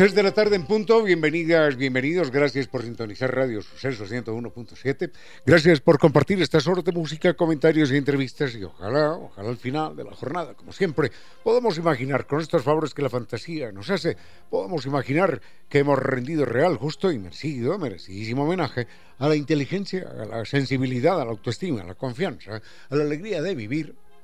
[0.00, 5.10] Tres de la tarde en punto, bienvenidas, bienvenidos, gracias por sintonizar Radio Suceso 101.7,
[5.44, 8.54] gracias por compartir estas horas de música, comentarios y entrevistas.
[8.54, 11.12] Y ojalá, ojalá al final de la jornada, como siempre,
[11.44, 14.16] podamos imaginar con estos favores que la fantasía nos hace,
[14.48, 15.38] podamos imaginar
[15.68, 18.86] que hemos rendido real, justo y merecido, merecidísimo homenaje
[19.18, 23.42] a la inteligencia, a la sensibilidad, a la autoestima, a la confianza, a la alegría
[23.42, 23.94] de vivir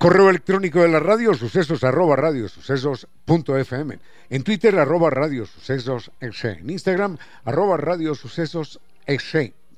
[0.00, 2.16] Correo electrónico de la radio, sucesos arroba.
[4.30, 6.10] En Twitter, arroba radiosucesos
[6.60, 8.80] En Instagram, arroba radiosucesos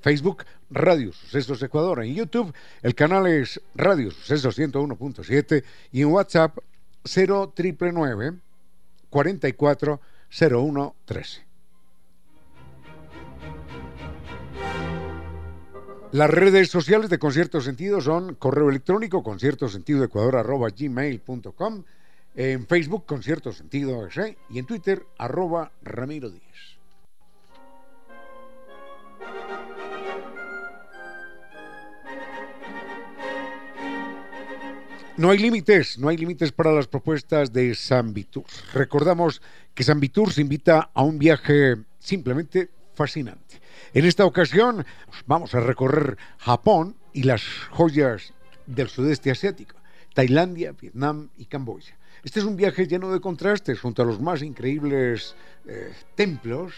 [0.01, 2.05] Facebook, Radio Sucesos Ecuador.
[2.05, 6.57] En YouTube, el canal es Radio Sucesos 101.7 y en WhatsApp
[7.03, 8.39] 0999
[9.11, 10.01] 44
[11.05, 11.52] 13.
[16.13, 21.85] Las redes sociales de Concierto Sentido son correo electrónico conciertosentidoecuador.gmail.com
[22.35, 24.07] en Facebook Concierto Sentido
[24.51, 26.43] y en Twitter arroba Ramiro Díez.
[35.17, 38.45] No hay límites, no hay límites para las propuestas de San Vitur.
[38.75, 39.41] Recordamos
[39.75, 43.62] que San Vitur se invita a un viaje simplemente fascinante.
[43.95, 44.87] En esta ocasión
[45.27, 48.33] vamos a recorrer Japón y las joyas
[48.67, 49.77] del sudeste asiático,
[50.15, 51.97] Tailandia, Vietnam y Camboya.
[52.25, 55.35] Este es un viaje lleno de contrastes junto a los más increíbles
[55.67, 56.73] eh, templos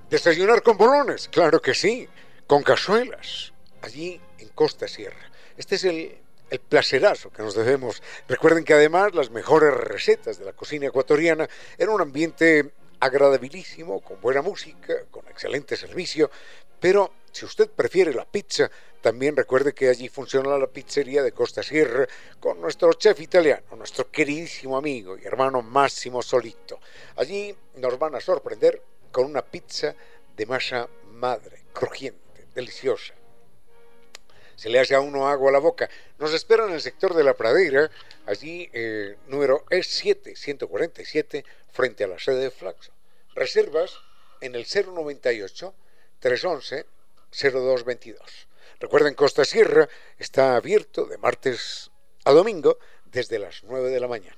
[0.09, 2.07] Desayunar con bolones, claro que sí,
[2.48, 3.51] con cazuelas,
[3.81, 5.30] allí en Costa Sierra.
[5.57, 6.18] Este es el,
[6.50, 8.01] el placerazo que nos debemos.
[8.25, 12.71] Recuerden que además las mejores recetas de la cocina ecuatoriana en un ambiente
[13.01, 16.31] agradabilísimo, con buena música, con excelente servicio,
[16.80, 18.71] pero si usted prefiere la pizza,
[19.01, 22.07] también recuerde que allí funciona la pizzería de Costa Sierra
[22.39, 26.80] con nuestro chef italiano, nuestro queridísimo amigo y hermano Máximo Solito.
[27.18, 28.81] Allí nos van a sorprender
[29.12, 29.95] con una pizza
[30.36, 33.13] de masa madre, crujiente, deliciosa.
[34.56, 35.89] Se le hace a uno agua a la boca.
[36.18, 37.92] Nos espera en el sector de la pradera,
[38.25, 42.92] allí eh, número E7, 147, frente a la sede de Flaxo.
[43.36, 44.00] Reservas
[44.42, 45.74] en el 098
[46.19, 46.86] 311
[47.31, 48.48] 0222.
[48.80, 49.88] Recuerden, Costa Sierra
[50.18, 51.92] está abierto de martes
[52.25, 54.38] a domingo desde las 9 de la mañana.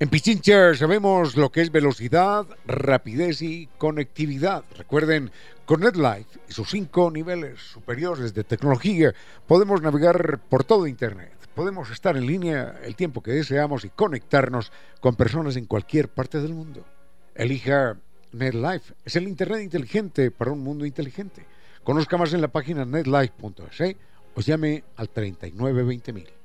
[0.00, 4.62] En Pichincha sabemos lo que es velocidad, rapidez y conectividad.
[4.76, 5.32] Recuerden,
[5.64, 9.12] con NetLife y sus cinco niveles superiores de tecnología
[9.48, 11.32] podemos navegar por todo Internet.
[11.52, 16.40] Podemos estar en línea el tiempo que deseamos y conectarnos con personas en cualquier parte
[16.40, 16.84] del mundo.
[17.34, 17.96] Elija
[18.30, 18.94] NetLife.
[19.04, 21.44] Es el Internet inteligente para un mundo inteligente.
[21.82, 23.96] Conozca más en la página netlife.es
[24.36, 26.37] o llame al 3920.000.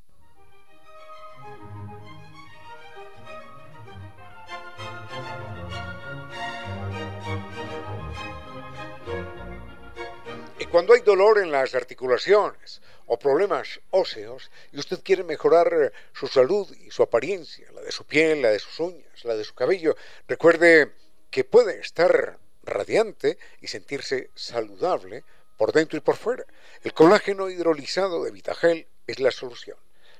[10.73, 16.67] Cuando hay dolor en las articulaciones o problemas óseos y usted quiere mejorar su salud
[16.77, 19.95] y su apariencia, la de su piel, la de sus uñas, la de su cabello,
[20.27, 20.93] recuerde
[21.29, 25.23] que puede estar radiante y sentirse saludable
[25.57, 26.43] por dentro y por fuera.
[26.81, 29.77] El colágeno hidrolizado de Vitagel es la solución.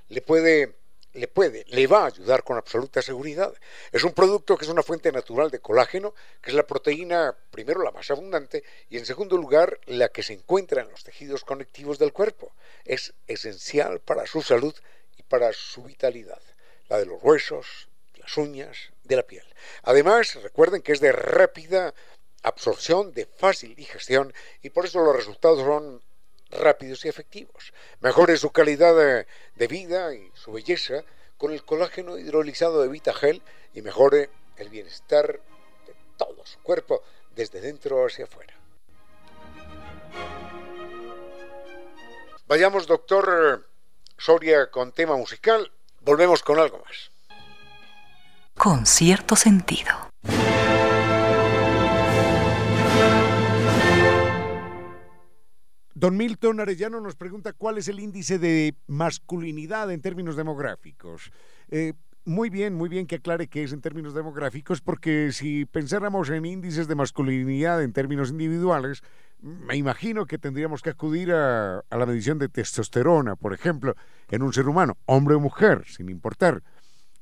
[0.09, 0.75] Le puede
[1.13, 3.53] le puede, le va a ayudar con absoluta seguridad.
[3.91, 7.83] Es un producto que es una fuente natural de colágeno, que es la proteína, primero
[7.83, 11.99] la más abundante, y en segundo lugar, la que se encuentra en los tejidos conectivos
[11.99, 12.53] del cuerpo.
[12.83, 14.75] Es esencial para su salud
[15.17, 16.41] y para su vitalidad,
[16.89, 19.45] la de los huesos, las uñas, de la piel.
[19.83, 21.93] Además, recuerden que es de rápida
[22.41, 26.01] absorción, de fácil digestión, y por eso los resultados son
[26.55, 27.73] rápidos y efectivos.
[27.99, 28.95] Mejore su calidad
[29.55, 31.03] de, vida y su belleza
[31.37, 33.41] con el colágeno hidrolizado de Vitagel
[33.73, 35.39] y mejore el bienestar
[35.87, 37.01] de todo su cuerpo
[37.35, 38.53] desde dentro hacia afuera.
[42.47, 43.67] Vayamos, doctor
[44.17, 45.71] Soria, con tema musical.
[46.01, 47.11] Volvemos con algo más.
[48.55, 50.09] Con cierto sentido.
[55.95, 61.31] Don Milton Arellano nos pregunta cuál es el índice de masculinidad en términos demográficos.
[61.69, 61.93] Eh,
[62.25, 66.45] muy bien, muy bien que aclare qué es en términos demográficos, porque si pensáramos en
[66.45, 69.03] índices de masculinidad en términos individuales,
[69.41, 73.95] me imagino que tendríamos que acudir a, la medición de testosterona, por ejemplo,
[74.31, 76.63] en un ser humano, hombre o mujer, sin importar.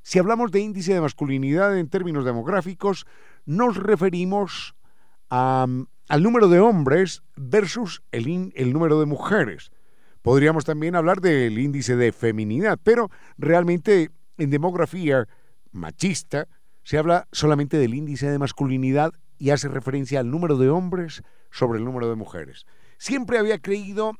[0.02, 3.06] Si hablamos de índice de masculinidad en términos demográficos,
[3.44, 4.76] nos referimos
[5.30, 5.66] a,
[6.08, 9.70] al número de hombres versus el, el número de mujeres.
[10.22, 15.26] Podríamos también hablar del índice de feminidad, pero realmente en demografía
[15.72, 16.48] machista
[16.84, 21.78] se habla solamente del índice de masculinidad y hace referencia al número de hombres sobre
[21.78, 22.66] el número de mujeres.
[22.98, 24.12] Siempre había creído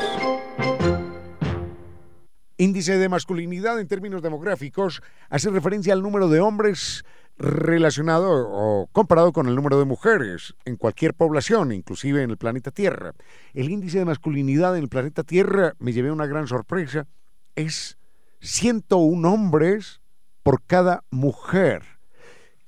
[2.57, 7.03] Índice de masculinidad en términos demográficos hace referencia al número de hombres
[7.37, 12.69] relacionado o comparado con el número de mujeres en cualquier población, inclusive en el planeta
[12.69, 13.13] Tierra.
[13.55, 17.07] El índice de masculinidad en el planeta Tierra, me llevé una gran sorpresa,
[17.55, 17.97] es
[18.41, 20.01] 101 hombres
[20.43, 21.90] por cada mujer.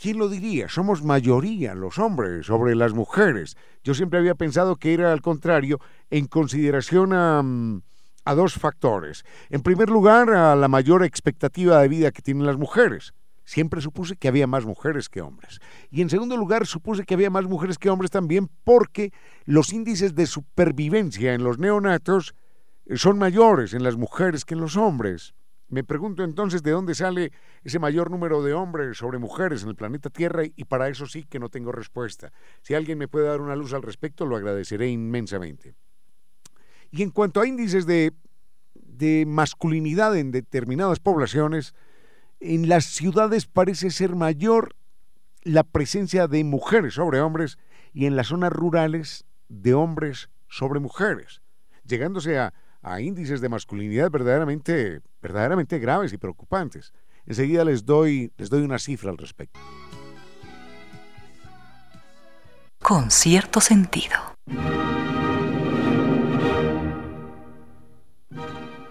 [0.03, 0.67] ¿Quién lo diría?
[0.67, 3.55] Somos mayoría los hombres sobre las mujeres.
[3.85, 5.79] Yo siempre había pensado que era al contrario
[6.09, 7.81] en consideración a, mm,
[8.25, 9.23] a dos factores.
[9.49, 13.13] En primer lugar, a la mayor expectativa de vida que tienen las mujeres.
[13.45, 15.61] Siempre supuse que había más mujeres que hombres.
[15.89, 19.13] Y en segundo lugar, supuse que había más mujeres que hombres también porque
[19.45, 22.35] los índices de supervivencia en los neonatos
[22.87, 25.33] eh, son mayores en las mujeres que en los hombres.
[25.73, 27.31] Me pregunto entonces de dónde sale
[27.63, 31.23] ese mayor número de hombres sobre mujeres en el planeta Tierra y para eso sí
[31.23, 32.31] que no tengo respuesta.
[32.61, 35.73] Si alguien me puede dar una luz al respecto, lo agradeceré inmensamente.
[36.91, 38.13] Y en cuanto a índices de,
[39.25, 41.73] masculinidad en determinadas poblaciones,
[42.39, 44.75] en las ciudades parece ser mayor
[45.41, 47.57] la presencia de mujeres sobre hombres
[47.93, 51.41] y en las zonas rurales de hombres sobre mujeres,
[51.83, 52.53] llegándose a,
[52.99, 56.93] índices de masculinidad verdaderamente, verdaderamente graves y preocupantes.
[57.25, 59.59] Enseguida les doy, les doy una cifra al respecto.
[62.81, 64.17] Con cierto sentido.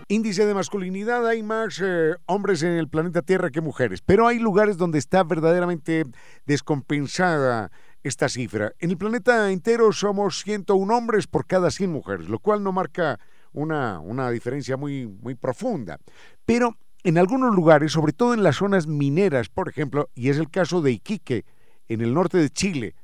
[0.08, 4.38] Índice de masculinidad, hay más eh, hombres en el planeta Tierra que mujeres, pero hay
[4.38, 6.04] lugares donde está verdaderamente
[6.44, 7.70] descompensada
[8.02, 8.72] esta cifra.
[8.78, 13.20] En el planeta entero somos 101 hombres por cada 100 mujeres, lo cual no marca
[13.52, 15.98] una, una diferencia muy, muy profunda.
[16.44, 20.50] Pero en algunos lugares, sobre todo en las zonas mineras, por ejemplo, y es el
[20.50, 21.44] caso de Iquique,
[21.88, 22.94] en el norte de Chile,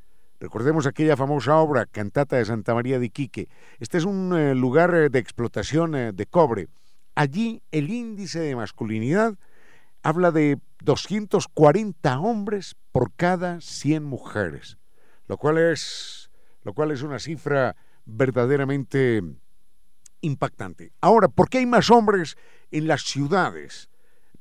[0.40, 3.48] Recordemos aquella famosa obra, Cantata de Santa María de Iquique.
[3.80, 6.68] Este es un eh, lugar eh, de explotación de cobre.
[7.16, 9.34] Allí el índice de masculinidad
[10.04, 14.78] habla de 240 hombres por cada 100 mujeres,
[15.26, 16.30] lo cual es,
[16.62, 17.74] lo cual es una cifra
[18.04, 19.22] verdaderamente
[20.20, 20.92] impactante.
[21.00, 22.36] Ahora, ¿por qué hay más hombres
[22.70, 23.88] en las ciudades?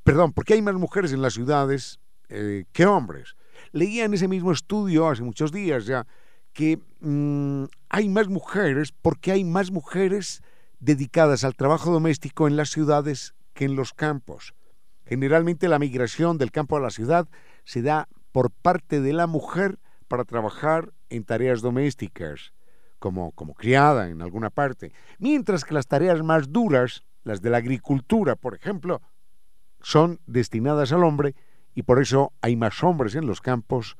[0.04, 3.36] Perdón, ¿por qué hay más mujeres en las ciudades eh, que hombres?
[3.72, 6.08] Leía en ese mismo estudio hace muchos días ya
[6.54, 10.42] que mm, hay más mujeres porque hay más mujeres
[10.80, 14.54] dedicadas al trabajo doméstico en las ciudades que en los campos.
[15.06, 17.28] Generalmente la migración del campo a la ciudad
[17.64, 22.54] se da por parte de la mujer para trabajar en tareas domésticas,
[23.00, 27.58] como, como criada en alguna parte, mientras que las tareas más duras, las de la
[27.58, 29.02] agricultura, por ejemplo,
[29.82, 31.36] son destinadas al hombre
[31.76, 33.98] y por eso hay más hombres en los campos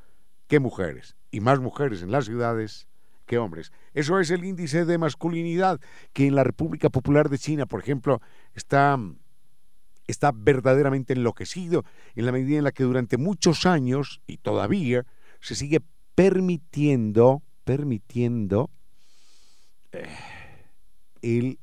[0.48, 2.88] que mujeres, y más mujeres en las ciudades
[3.26, 3.72] que hombres.
[3.94, 5.80] Eso es el índice de masculinidad
[6.14, 8.22] que en la República Popular de China, por ejemplo,
[8.56, 8.98] está,
[10.08, 11.84] está verdaderamente enloquecido
[12.16, 15.06] en la medida en la que durante muchos años y todavía
[15.42, 15.82] se sigue
[16.16, 18.72] permitiendo, permitiendo
[21.22, 21.60] el,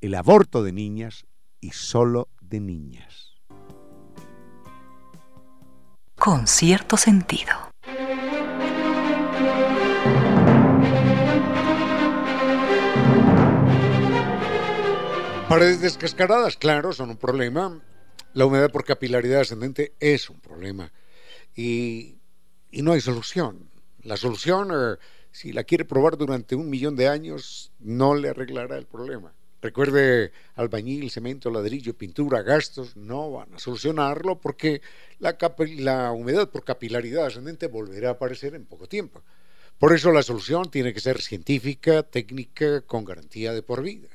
[0.00, 1.26] el aborto de niñas
[1.60, 3.32] y solo de niñas.
[6.16, 7.52] Con cierto sentido.
[15.48, 17.80] Paredes descascaradas, claro, son un problema.
[18.32, 20.92] La humedad por capilaridad ascendente es un problema.
[21.54, 22.18] Y,
[22.72, 23.70] no hay solución.
[24.02, 24.96] La solución, eh,
[25.36, 29.34] si la quiere probar durante un millón de años, no le arreglará el problema.
[29.60, 34.80] Recuerde, albañil, cemento, ladrillo, pintura, gastos, no van a solucionarlo porque
[35.18, 39.22] la, humedad por capilaridad ascendente volverá a aparecer en poco tiempo.
[39.78, 44.08] Por eso la solución tiene que ser científica, técnica, con garantía de por vida.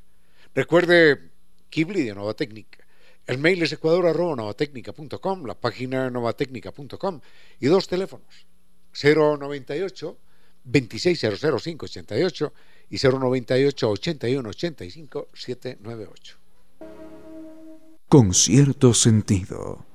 [0.56, 1.30] Recuerde
[1.70, 2.80] Kibli de Nova Técnica.
[3.28, 7.22] El mail es ecuador.novatecnica.com, la página novatecnica.com
[7.60, 8.48] y dos teléfonos,
[8.92, 10.18] 098
[10.66, 12.52] 2600588
[12.90, 16.38] y 098 81 85 798.
[18.08, 19.86] Con cierto sentido.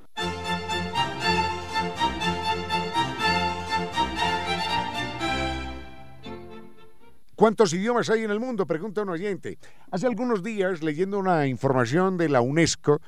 [7.36, 8.66] ¿Cuántos idiomas hay en el mundo?
[8.66, 9.58] Pregunta un oyente.
[9.90, 13.02] Hace algunos días, leyendo una información de la UNESCO,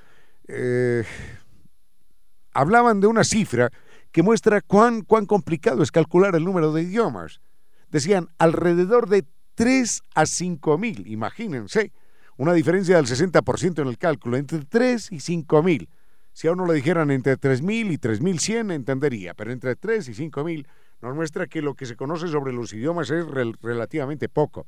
[0.46, 1.02] eh,
[2.52, 3.70] hablaban de una cifra
[4.12, 7.40] que muestra cuán, cuán complicado es calcular el número de idiomas.
[7.90, 11.92] Decían, alrededor de 3 a 5 mil, imagínense,
[12.37, 15.88] una diferencia del 60% en el cálculo, entre 3 y 5 mil.
[16.33, 19.75] Si a uno le dijeran entre 3 mil y 3 mil 100, entendería, pero entre
[19.75, 20.68] 3 y 5 mil
[21.00, 23.26] nos muestra que lo que se conoce sobre los idiomas es
[23.61, 24.66] relativamente poco.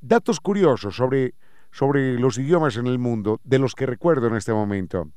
[0.00, 1.34] Datos curiosos sobre,
[1.70, 5.08] sobre los idiomas en el mundo, de los que recuerdo en este momento.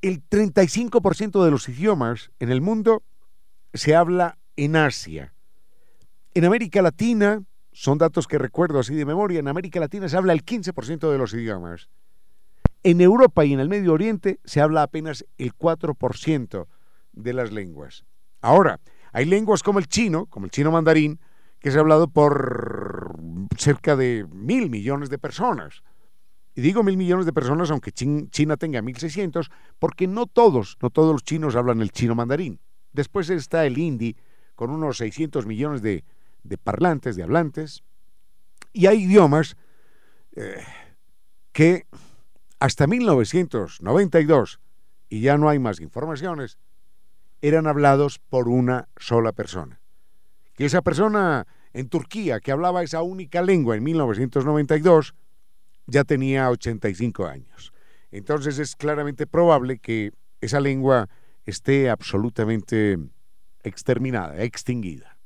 [0.00, 3.02] El 35% de los idiomas en el mundo
[3.74, 5.32] se habla en Asia.
[6.34, 10.32] En América Latina, son datos que recuerdo así de memoria, en América Latina se habla
[10.32, 11.88] el 15% de los idiomas.
[12.82, 16.66] En Europa y en el Medio Oriente se habla apenas el 4%
[17.12, 18.04] de las lenguas.
[18.40, 18.80] Ahora,
[19.12, 21.18] hay lenguas como el chino, como el chino mandarín,
[21.58, 23.16] que se ha hablado por
[23.56, 25.82] cerca de mil millones de personas.
[26.54, 31.12] Y digo mil millones de personas, aunque China tenga 1.600, porque no todos, no todos
[31.12, 32.60] los chinos hablan el chino mandarín.
[32.92, 34.16] Después está el hindi,
[34.56, 36.02] con unos 600 millones de,
[36.64, 37.84] parlantes, de hablantes.
[38.72, 39.56] Y hay idiomas
[40.34, 40.64] eh,
[41.52, 41.86] que
[42.58, 44.60] hasta 1992,
[45.08, 46.58] y ya no hay más informaciones,
[47.42, 49.80] eran hablados por una sola persona.
[50.54, 55.14] Que esa persona en Turquía, que hablaba esa única lengua en 1992,
[55.86, 57.72] ya tenía 85 años.
[58.10, 61.08] Entonces es claramente probable que esa lengua
[61.44, 62.98] esté absolutamente
[63.66, 65.16] exterminada, extinguida.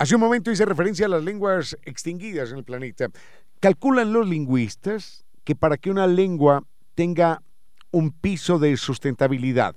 [0.00, 3.08] Hace un momento hice referencia a las lenguas extinguidas en el planeta.
[3.58, 6.62] Calculan los lingüistas que para que una lengua
[6.94, 7.42] tenga
[7.90, 9.74] un piso de sustentabilidad,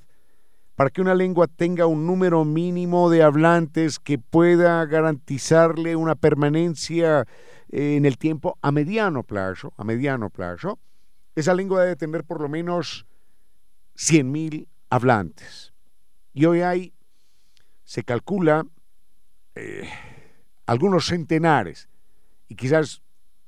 [0.81, 7.27] para que una lengua tenga un número mínimo de hablantes que pueda garantizarle una permanencia
[7.69, 10.79] eh, en el tiempo a mediano plazo, a mediano plazo,
[11.35, 13.05] esa lengua debe tener por lo menos
[13.95, 15.71] 100.000 hablantes.
[16.33, 16.95] Y hoy hay,
[17.83, 18.65] se calcula,
[19.53, 19.87] eh,
[20.65, 21.89] algunos centenares
[22.47, 23.03] y quizás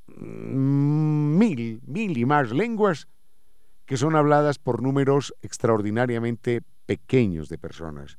[0.05, 3.07] mm, mil, mil y más lenguas
[3.87, 8.17] que son habladas por números extraordinariamente pequeños de personas.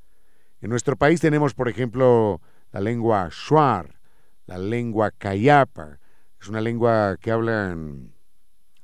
[0.61, 2.40] En nuestro país tenemos, por ejemplo,
[2.72, 4.00] la lengua shuar,
[4.46, 5.98] la lengua cayapa,
[6.40, 8.12] es una lengua que hablan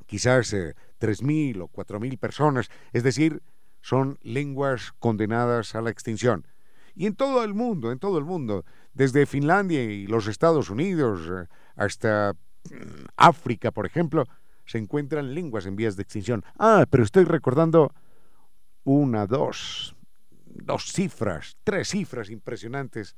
[0.07, 3.43] quizás eh, tres mil o cuatro mil personas, es decir,
[3.81, 6.47] son lenguas condenadas a la extinción.
[6.95, 11.21] Y en todo el mundo, en todo el mundo, desde Finlandia y los Estados Unidos
[11.31, 12.35] eh, hasta
[12.71, 14.25] mm, África, por ejemplo,
[14.66, 16.45] se encuentran lenguas en vías de extinción.
[16.59, 17.93] Ah, pero estoy recordando
[18.85, 19.95] una, dos,
[20.45, 23.14] dos cifras, tres cifras impresionantes.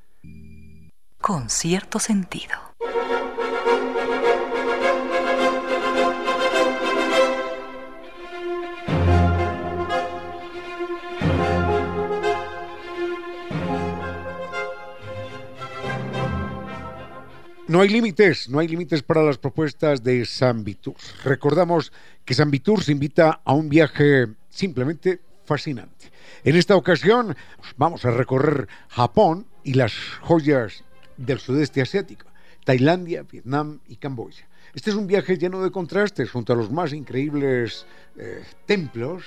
[1.20, 2.54] Con cierto sentido.
[17.72, 20.96] No hay límites, no hay límites para las propuestas de San Vitur.
[21.24, 21.90] Recordamos
[22.22, 26.10] que San Vitur se invita a un viaje simplemente fascinante.
[26.44, 27.36] En esta ocasión
[27.76, 30.84] vamos a recorrer Japón y las joyas
[31.16, 32.26] del sudeste asiático,
[32.64, 34.48] Tailandia, Vietnam y Camboya.
[34.74, 39.24] Este es un viaje lleno de contrastes junto a los más increíbles eh, templos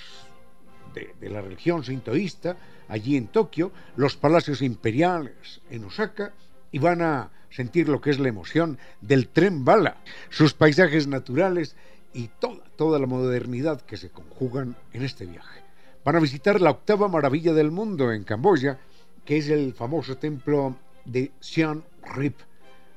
[0.93, 6.33] de, de la religión sintoísta allí en Tokio, los palacios imperiales en Osaka
[6.71, 9.97] y van a sentir lo que es la emoción del tren bala,
[10.29, 11.75] sus paisajes naturales
[12.13, 15.64] y toda, toda la modernidad que se conjugan en este viaje.
[16.05, 18.77] Van a visitar la octava maravilla del mundo en Camboya,
[19.25, 21.81] que es el famoso templo de Siam
[22.13, 22.37] Rip.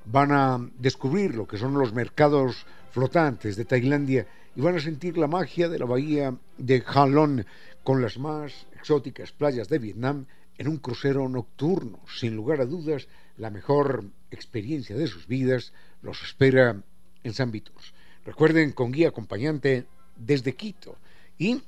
[0.05, 5.17] Van a descubrir lo que son los mercados flotantes de Tailandia y van a sentir
[5.17, 7.47] la magia de la bahía de Halong
[7.83, 10.27] con las más exóticas playas de Vietnam
[10.59, 16.23] en un crucero nocturno, sin lugar a dudas, la mejor experiencia de sus vidas los
[16.23, 16.83] espera
[17.25, 17.95] en San Vitus.
[18.27, 20.99] Recuerden, con guía acompañante desde Quito
[21.39, 21.63] y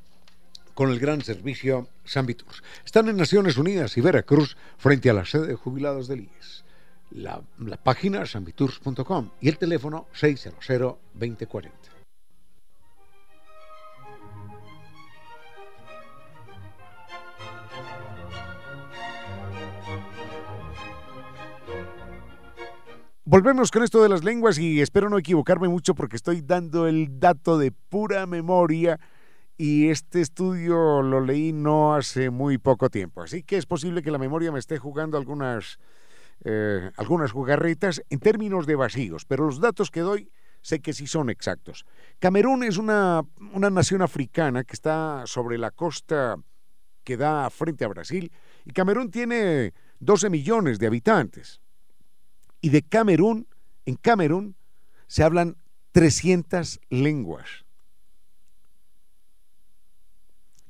[0.80, 2.26] con el gran servicio San.
[2.86, 6.64] Están en Naciones Unidas y Veracruz frente a la sede de jubilados del IES.
[7.10, 10.64] La, la página sanviturs.com y el teléfono 600
[11.12, 11.70] 2040.
[23.26, 27.20] Volvemos con esto de las lenguas y espero no equivocarme mucho porque estoy dando el
[27.20, 28.98] dato de pura memoria
[29.62, 33.20] y este estudio lo leí no hace muy poco tiempo.
[33.20, 35.78] Así que es posible que la memoria me esté jugando algunas,
[36.44, 40.30] eh, algunas jugarretas en términos de vacíos, pero los datos que doy
[40.62, 41.84] sé que sí son exactos.
[42.20, 43.20] Camerún es una,
[43.52, 46.36] una nación africana que está sobre la costa
[47.04, 48.32] que da frente a Brasil
[48.64, 51.60] y Camerún tiene 12 millones de habitantes.
[52.62, 53.46] Y de Camerún,
[53.84, 54.56] en Camerún
[55.06, 55.58] se hablan
[55.92, 57.66] 300 lenguas.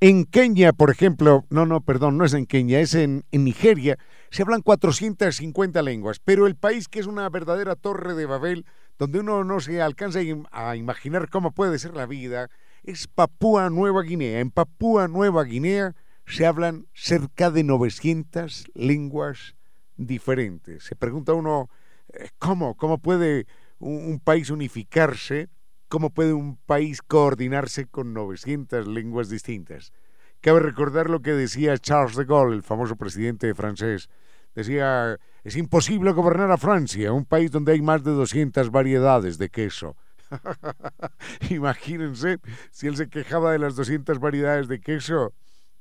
[0.02, 3.98] En Kenia, por ejemplo, no, no, perdón, no es en Kenia, es en, Nigeria,
[4.30, 8.64] se hablan 450 lenguas, pero el país que es una verdadera torre de Babel,
[8.98, 10.20] donde uno no se alcanza
[10.52, 12.48] a imaginar cómo puede ser la vida,
[12.82, 14.40] es Papúa Nueva Guinea.
[14.40, 19.54] En Papúa Nueva Guinea se hablan cerca de 900 lenguas
[19.98, 20.84] diferentes.
[20.84, 21.68] Se pregunta uno,
[22.14, 22.74] eh, ¿cómo?
[22.74, 23.46] ¿Cómo puede
[23.78, 25.50] un, país unificarse?
[25.90, 29.92] ¿Cómo puede un país coordinarse con 900 lenguas distintas?
[30.40, 34.08] Cabe recordar lo que decía Charles de Gaulle, el famoso presidente francés.
[34.54, 39.48] Decía, es imposible gobernar a Francia, un país donde hay más de 200 variedades de
[39.48, 39.96] queso.
[41.50, 42.38] Imagínense
[42.70, 45.32] si él se quejaba de las 200 variedades de queso,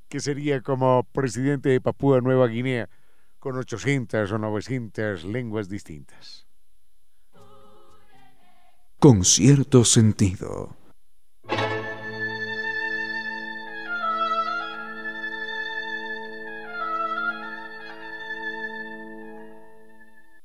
[0.08, 2.88] que sería como presidente de Papúa Nueva Guinea,
[3.38, 6.49] con 800 o 900 lenguas distintas
[9.00, 10.76] con cierto sentido.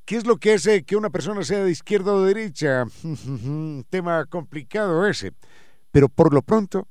[0.05, 2.85] ¿Qué es lo que hace que una persona sea de izquierda o de derecha?
[3.89, 5.33] Tema complicado ese.
[5.91, 6.87] Pero por lo pronto,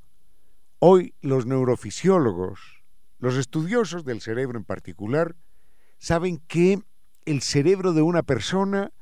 [0.80, 2.60] hoy los neurofisiólogos,
[3.18, 5.34] los estudiosos del cerebro en particular,
[5.96, 6.82] saben que
[7.24, 8.92] el cerebro de una persona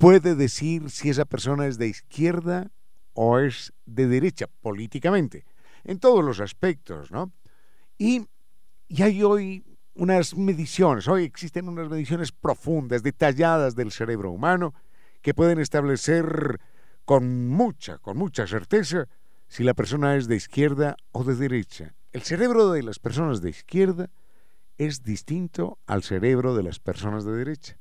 [0.00, 2.72] puede decir si esa persona es de izquierda
[3.12, 5.44] o es de derecha políticamente,
[5.84, 7.34] en todos los aspectos, ¿no?
[7.98, 8.26] Y,
[8.98, 9.62] hay hoy
[9.94, 14.72] unas mediciones, hoy existen unas mediciones profundas, detalladas del cerebro humano,
[15.20, 16.58] que pueden establecer
[17.04, 19.06] con mucha, con mucha certeza
[19.48, 21.94] si la persona es de izquierda o de derecha.
[22.12, 24.08] El cerebro de las personas de izquierda
[24.78, 27.76] es distinto al cerebro de las personas de derecha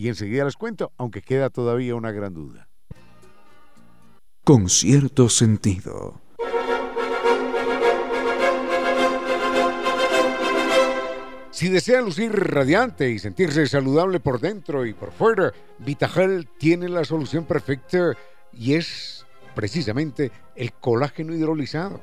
[0.00, 2.70] y enseguida les cuento, aunque queda todavía una gran duda.
[4.42, 6.22] Con cierto sentido.
[11.50, 17.04] Si desea lucir radiante y sentirse saludable por dentro y por fuera, Vitagel tiene la
[17.04, 18.16] solución perfecta
[18.54, 22.00] y es precisamente el colágeno hidrolizado.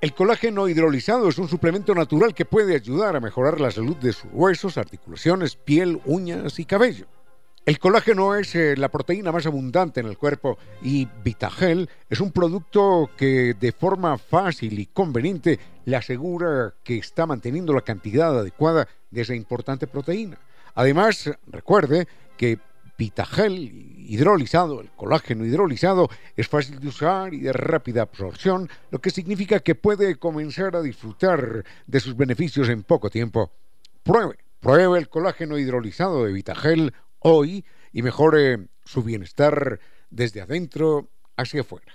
[0.00, 4.12] El colágeno hidrolizado es un suplemento natural que puede ayudar a mejorar la salud de
[4.12, 7.06] sus huesos, articulaciones, piel, uñas y cabello.
[7.66, 12.30] El colágeno es eh, la proteína más abundante en el cuerpo y Vitagel es un
[12.30, 18.86] producto que de forma fácil y conveniente le asegura que está manteniendo la cantidad adecuada
[19.10, 20.38] de esa importante proteína.
[20.74, 22.58] Además, recuerde que
[22.98, 23.56] Vitagel
[24.10, 29.60] hidrolizado, el colágeno hidrolizado, es fácil de usar y de rápida absorción, lo que significa
[29.60, 33.52] que puede comenzar a disfrutar de sus beneficios en poco tiempo.
[34.02, 36.92] Pruebe, pruebe el colágeno hidrolizado de Vitagel
[37.24, 41.92] hoy y mejore su bienestar desde adentro hacia afuera.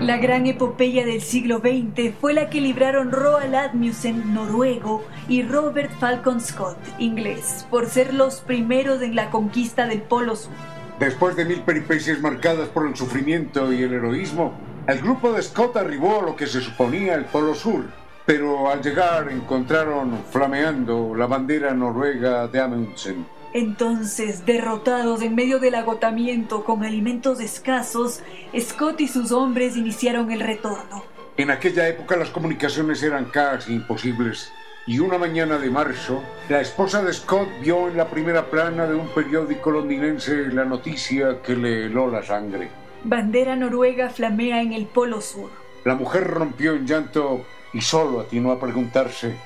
[0.00, 5.90] La gran epopeya del siglo XX fue la que libraron Roald Admussen, noruego, y Robert
[5.98, 10.52] Falcon Scott, inglés, por ser los primeros en la conquista del Polo Sur.
[11.00, 14.54] Después de mil peripecias marcadas por el sufrimiento y el heroísmo,
[14.86, 17.86] el grupo de Scott arribó a lo que se suponía el Polo Sur,
[18.24, 23.26] pero al llegar encontraron flameando la bandera noruega de Amundsen.
[23.52, 28.20] Entonces, derrotados en medio del agotamiento con alimentos escasos,
[28.58, 31.04] Scott y sus hombres iniciaron el retorno.
[31.36, 34.52] En aquella época las comunicaciones eran casi imposibles
[34.86, 38.94] y una mañana de marzo, la esposa de Scott vio en la primera plana de
[38.94, 42.85] un periódico londinense la noticia que le heló la sangre.
[43.08, 45.48] Bandera noruega flamea en el Polo Sur.
[45.84, 49.36] La mujer rompió en llanto y solo atinó a preguntarse.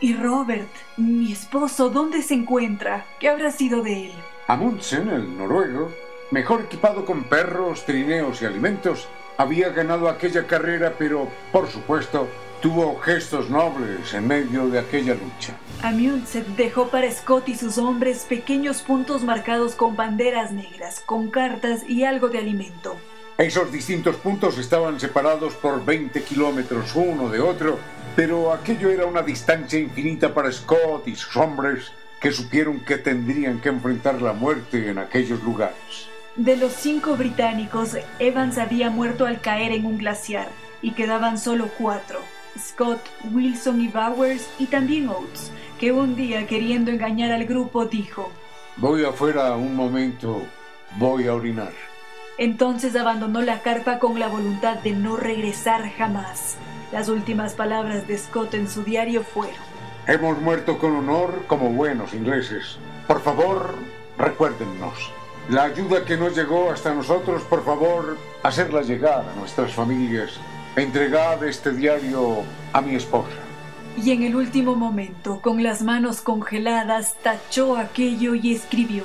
[0.00, 3.06] ¿Y Robert, mi esposo, dónde se encuentra?
[3.18, 4.12] ¿Qué habrá sido de él?
[4.48, 5.90] Amundsen, el noruego,
[6.30, 12.28] mejor equipado con perros, trineos y alimentos, había ganado aquella carrera, pero, por supuesto,
[12.60, 15.56] tuvo gestos nobles en medio de aquella lucha.
[15.82, 21.88] Amundsen dejó para Scott y sus hombres pequeños puntos marcados con banderas negras, con cartas
[21.88, 22.96] y algo de alimento.
[23.38, 27.78] Esos distintos puntos estaban separados por 20 kilómetros uno de otro,
[28.16, 33.60] pero aquello era una distancia infinita para Scott y sus hombres que supieron que tendrían
[33.60, 36.08] que enfrentar la muerte en aquellos lugares.
[36.36, 40.48] De los cinco británicos, Evans había muerto al caer en un glaciar
[40.80, 42.20] y quedaban solo cuatro.
[42.58, 43.00] Scott,
[43.32, 48.30] Wilson y Bowers y también Oates, que un día queriendo engañar al grupo dijo,
[48.76, 50.42] Voy afuera un momento,
[50.98, 51.72] voy a orinar.
[52.38, 56.56] Entonces abandonó la carpa con la voluntad de no regresar jamás.
[56.92, 59.56] Las últimas palabras de Scott en su diario fueron,
[60.06, 62.78] Hemos muerto con honor como buenos ingleses.
[63.08, 63.74] Por favor,
[64.16, 65.10] recuérdennos.
[65.48, 70.38] La ayuda que nos llegó hasta nosotros, por favor, hacerla llegar a nuestras familias.
[70.76, 73.30] Entregad este diario a mi esposa.
[73.96, 79.04] Y en el último momento, con las manos congeladas, tachó aquello y escribió,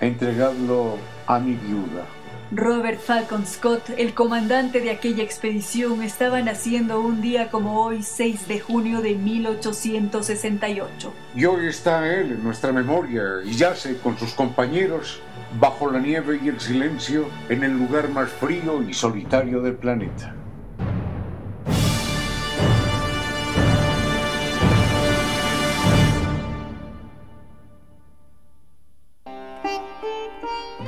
[0.00, 2.06] Entregadlo a mi viuda.
[2.52, 8.46] Robert Falcon Scott, el comandante de aquella expedición, estaba naciendo un día como hoy, 6
[8.46, 11.12] de junio de 1868.
[11.34, 15.20] Y hoy está él en nuestra memoria y yace con sus compañeros
[15.58, 20.37] bajo la nieve y el silencio en el lugar más frío y solitario del planeta.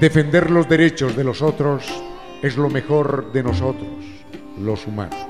[0.00, 1.84] Defender los derechos de los otros
[2.40, 3.90] es lo mejor de nosotros,
[4.58, 5.26] los humanos.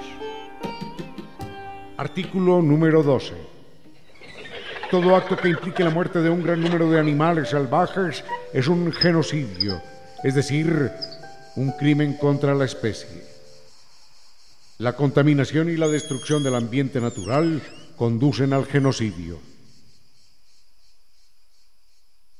[1.96, 3.32] Artículo número 12.
[4.88, 8.92] Todo acto que implique la muerte de un gran número de animales salvajes es un
[8.92, 9.82] genocidio,
[10.22, 10.92] es decir,
[11.56, 13.24] un crimen contra la especie.
[14.78, 17.60] La contaminación y la destrucción del ambiente natural
[17.96, 19.49] conducen al genocidio.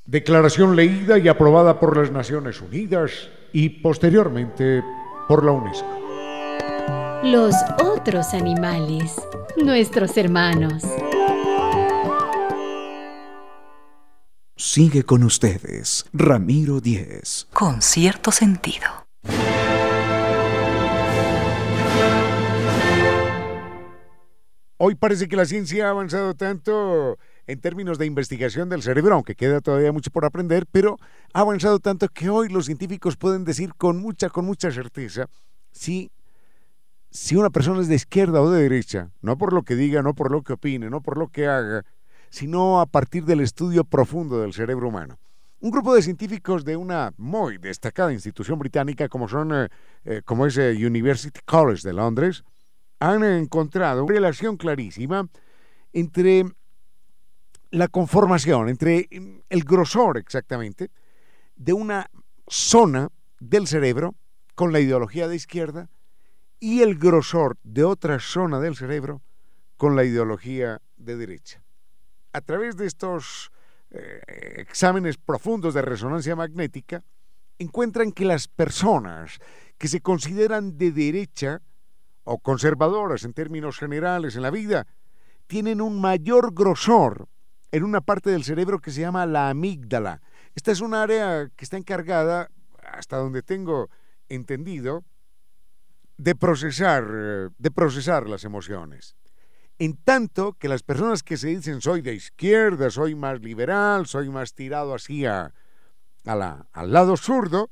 [0.05, 4.83] Declaración leída y aprobada por las Naciones Unidas y posteriormente
[5.27, 7.21] por la UNESCO.
[7.23, 9.15] Los otros animales,
[9.63, 10.83] nuestros hermanos.
[14.55, 17.47] Sigue con ustedes, Ramiro Díez.
[17.53, 18.87] Con cierto sentido.
[24.77, 29.35] Hoy parece que la ciencia ha avanzado tanto en términos de investigación del cerebro, aunque
[29.35, 30.97] queda todavía mucho por aprender, pero
[31.33, 35.27] ha avanzado tanto que hoy los científicos pueden decir con mucha, con mucha certeza
[35.71, 36.11] si,
[37.09, 40.13] si una persona es de izquierda o de derecha, no por lo que diga, no
[40.13, 41.83] por lo que opine, no por lo que haga,
[42.29, 45.19] sino a partir del estudio profundo del cerebro humano.
[45.59, 49.67] Un grupo de científicos de una muy destacada institución británica como son eh,
[50.05, 52.43] eh, como es eh, University College de Londres
[52.99, 55.27] han encontrado una relación clarísima
[55.93, 56.45] entre
[57.71, 59.07] la conformación, entre
[59.49, 60.91] el grosor exactamente
[61.55, 62.09] de una
[62.47, 64.15] zona del cerebro
[64.55, 65.89] con la ideología de izquierda
[66.59, 69.21] y el grosor de otra zona del cerebro
[69.77, 71.63] con la ideología de derecha.
[72.33, 73.51] A través de estos
[73.89, 74.21] eh,
[74.57, 77.03] exámenes profundos de resonancia magnética,
[77.57, 79.39] encuentran que las personas
[79.77, 81.61] que se consideran de derecha
[82.23, 84.87] o conservadoras en términos generales en la vida,
[85.47, 87.27] tienen un mayor grosor
[87.71, 90.21] en una parte del cerebro que se llama la amígdala.
[90.55, 92.49] Esta es un área que está encargada,
[92.83, 93.89] hasta donde tengo
[94.27, 95.03] entendido,
[96.17, 99.15] de procesar, de procesar las emociones.
[99.79, 104.29] En tanto que las personas que se dicen soy de izquierda, soy más liberal, soy
[104.29, 105.53] más tirado así a,
[106.23, 107.71] la, al lado zurdo,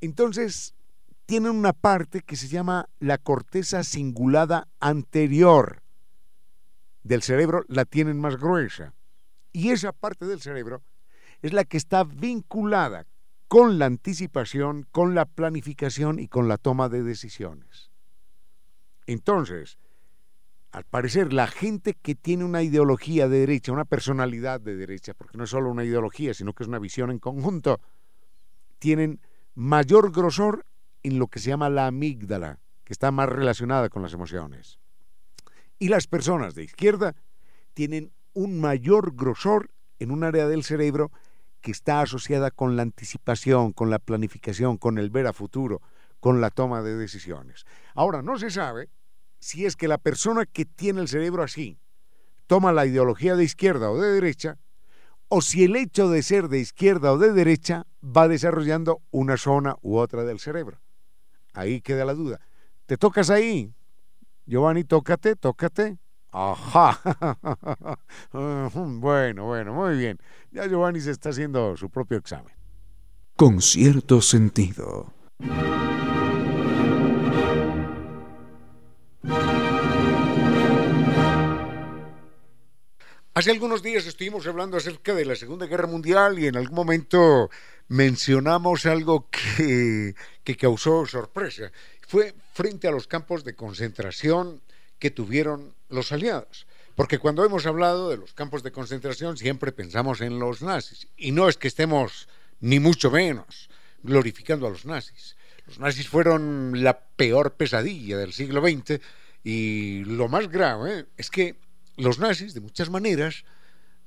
[0.00, 0.74] entonces
[1.24, 5.82] tienen una parte que se llama la corteza cingulada anterior
[7.02, 8.94] del cerebro, la tienen más gruesa.
[9.56, 10.82] Y esa parte del cerebro
[11.40, 13.06] es la que está vinculada
[13.48, 17.90] con la anticipación, con la planificación y con la toma de decisiones.
[19.06, 19.78] Entonces,
[20.72, 25.38] al parecer, la gente que tiene una ideología de derecha, una personalidad de derecha, porque
[25.38, 27.80] no es solo una ideología, sino que es una visión en conjunto,
[28.78, 29.22] tienen
[29.54, 30.66] mayor grosor
[31.02, 34.78] en lo que se llama la amígdala, que está más relacionada con las emociones.
[35.78, 37.16] Y las personas de izquierda
[37.72, 41.10] tienen un mayor grosor en un área del cerebro
[41.62, 45.80] que está asociada con la anticipación, con la planificación, con el ver a futuro,
[46.20, 47.64] con la toma de decisiones.
[47.94, 48.90] Ahora, no se sabe
[49.38, 51.78] si es que la persona que tiene el cerebro así
[52.46, 54.58] toma la ideología de izquierda o de derecha,
[55.28, 59.76] o si el hecho de ser de izquierda o de derecha va desarrollando una zona
[59.80, 60.78] u otra del cerebro.
[61.54, 62.40] Ahí queda la duda.
[62.84, 63.72] ¿Te tocas ahí?
[64.44, 65.98] Giovanni, tócate, tócate.
[66.38, 67.00] Ajá.
[68.30, 70.18] bueno, bueno, muy bien.
[70.50, 72.52] Ya Giovanni se está haciendo su propio examen.
[73.36, 75.14] Con cierto sentido.
[83.32, 87.48] Hace algunos días estuvimos hablando acerca de la Segunda Guerra Mundial y en algún momento
[87.88, 91.72] mencionamos algo que, que causó sorpresa.
[92.06, 94.60] Fue frente a los campos de concentración
[94.98, 96.66] que tuvieron los aliados.
[96.94, 101.08] Porque cuando hemos hablado de los campos de concentración siempre pensamos en los nazis.
[101.16, 102.28] Y no es que estemos,
[102.60, 103.68] ni mucho menos,
[104.02, 105.36] glorificando a los nazis.
[105.66, 109.00] Los nazis fueron la peor pesadilla del siglo XX
[109.42, 111.56] y lo más grave es que
[111.96, 113.44] los nazis, de muchas maneras,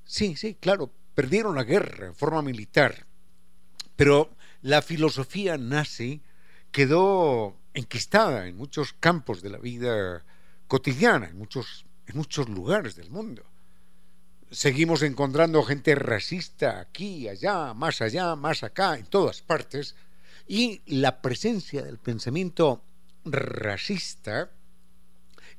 [0.05, 3.05] sí, sí, claro, perdieron la guerra en forma militar,
[3.95, 6.21] pero la filosofía nazi
[6.71, 10.23] quedó enquistada en muchos campos de la vida
[10.69, 13.43] cotidiana, en muchos, en muchos lugares del mundo.
[14.51, 19.95] Seguimos encontrando gente racista aquí, allá, más allá, más acá, en todas partes,
[20.47, 22.81] y la presencia del pensamiento
[23.25, 24.51] racista,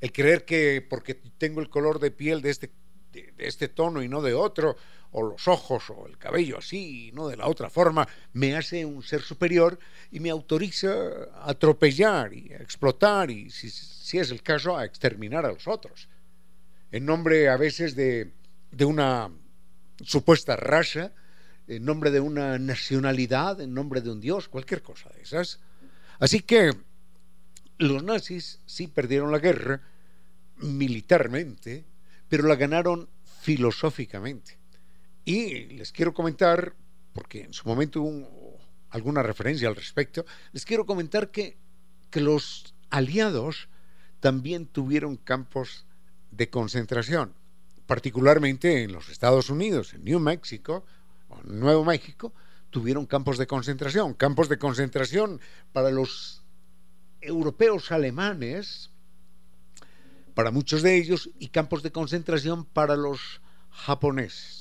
[0.01, 2.71] el creer que porque tengo el color de piel de este,
[3.13, 4.77] de, este tono y no de otro,
[5.13, 9.03] o los ojos o el cabello así no de la otra forma, me hace un
[9.03, 9.79] ser superior
[10.11, 10.93] y me autoriza
[11.35, 15.67] a atropellar y a explotar y, si, si es el caso, a exterminar a los
[15.67, 16.09] otros.
[16.93, 18.33] En nombre a veces de,
[18.71, 19.31] de una
[20.03, 21.13] supuesta raza,
[21.67, 25.61] en nombre de una nacionalidad, en nombre de un dios, cualquier cosa de esas.
[26.19, 26.73] Así que
[27.79, 29.81] los nazis sí perdieron la guerra
[30.57, 31.85] militarmente,
[32.29, 33.09] pero la ganaron
[33.41, 34.60] filosóficamente.
[35.25, 36.75] Y les quiero comentar,
[37.13, 38.59] porque en su momento hubo
[38.91, 41.57] alguna referencia al respecto, les quiero comentar que,
[42.11, 43.69] que los aliados
[44.21, 45.87] también tuvieron campos
[46.31, 47.35] de concentración,
[47.87, 50.85] particularmente en los Estados Unidos, en New Mexico,
[51.45, 52.33] Nuevo México,
[52.71, 55.41] tuvieron campos de concentración, campos de concentración
[55.73, 56.43] para los
[57.21, 58.91] europeos alemanes,
[60.35, 64.60] para muchos de ellos, y campos de concentración para los japoneses.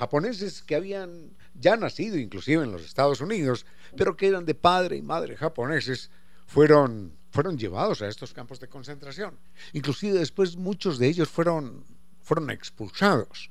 [0.00, 3.66] Japoneses que habían ya nacido inclusive en los Estados Unidos,
[3.98, 6.10] pero que eran de padre y madre japoneses,
[6.46, 9.38] fueron, fueron llevados a estos campos de concentración.
[9.74, 11.84] Inclusive después muchos de ellos fueron,
[12.22, 13.50] fueron expulsados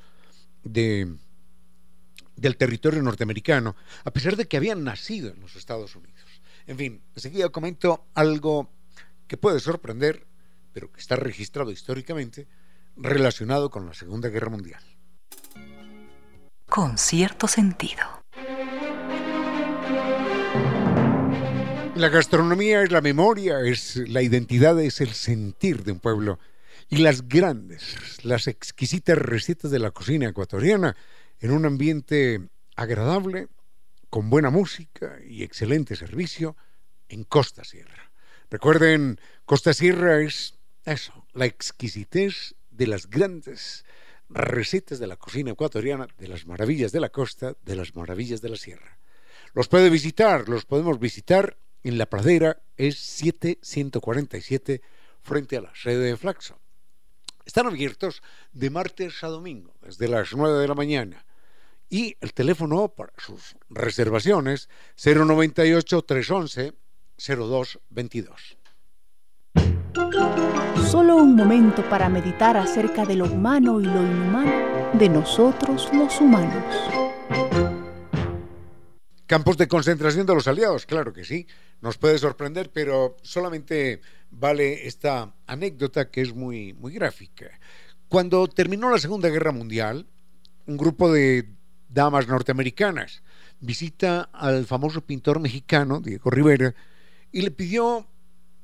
[0.64, 1.14] de,
[2.36, 6.26] del territorio norteamericano, a pesar de que habían nacido en los Estados Unidos.
[6.66, 8.72] En fin, enseguida comento algo
[9.28, 10.26] que puede sorprender,
[10.74, 12.48] pero que está registrado históricamente,
[12.98, 14.82] relacionado con la Segunda Guerra Mundial.
[16.70, 18.04] Con cierto sentido.
[21.96, 26.38] La gastronomía es la memoria, es la identidad, es el sentir de un pueblo.
[26.88, 30.96] Y las grandes, las exquisitas recetas de la cocina ecuatoriana
[31.40, 33.48] en un ambiente agradable,
[34.12, 36.56] con buena música y excelente servicio
[37.08, 38.12] en Costa Sierra.
[38.52, 40.54] Recuerden, Costa Sierra es
[40.86, 43.86] eso, la exquisitez de las grandes
[44.30, 48.50] recetas de la cocina ecuatoriana, de las maravillas de la costa, de las maravillas de
[48.50, 48.98] la sierra.
[49.54, 54.82] Los puede visitar, los podemos visitar en la pradera, es 7147
[55.22, 56.60] frente a la sede de Flaxo.
[57.46, 61.26] Están abiertos de martes a domingo, desde las 9 de la mañana
[61.90, 64.70] y el teléfono para sus reservaciones
[65.04, 66.74] 098 311
[67.18, 68.59] 0222.
[70.90, 76.20] Solo un momento para meditar acerca de lo humano y lo inhumano de nosotros los
[76.20, 76.64] humanos.
[79.28, 81.46] Campos de concentración de los aliados, claro que sí,
[81.82, 87.60] nos puede sorprender, pero solamente vale esta anécdota que es muy, muy gráfica.
[88.08, 90.08] Cuando terminó la Segunda Guerra Mundial,
[90.66, 91.48] un grupo de
[91.90, 93.24] damas norteamericanas.
[93.60, 96.74] Visita al famoso pintor mexicano, Diego Rivera,
[97.32, 98.08] y le pidió,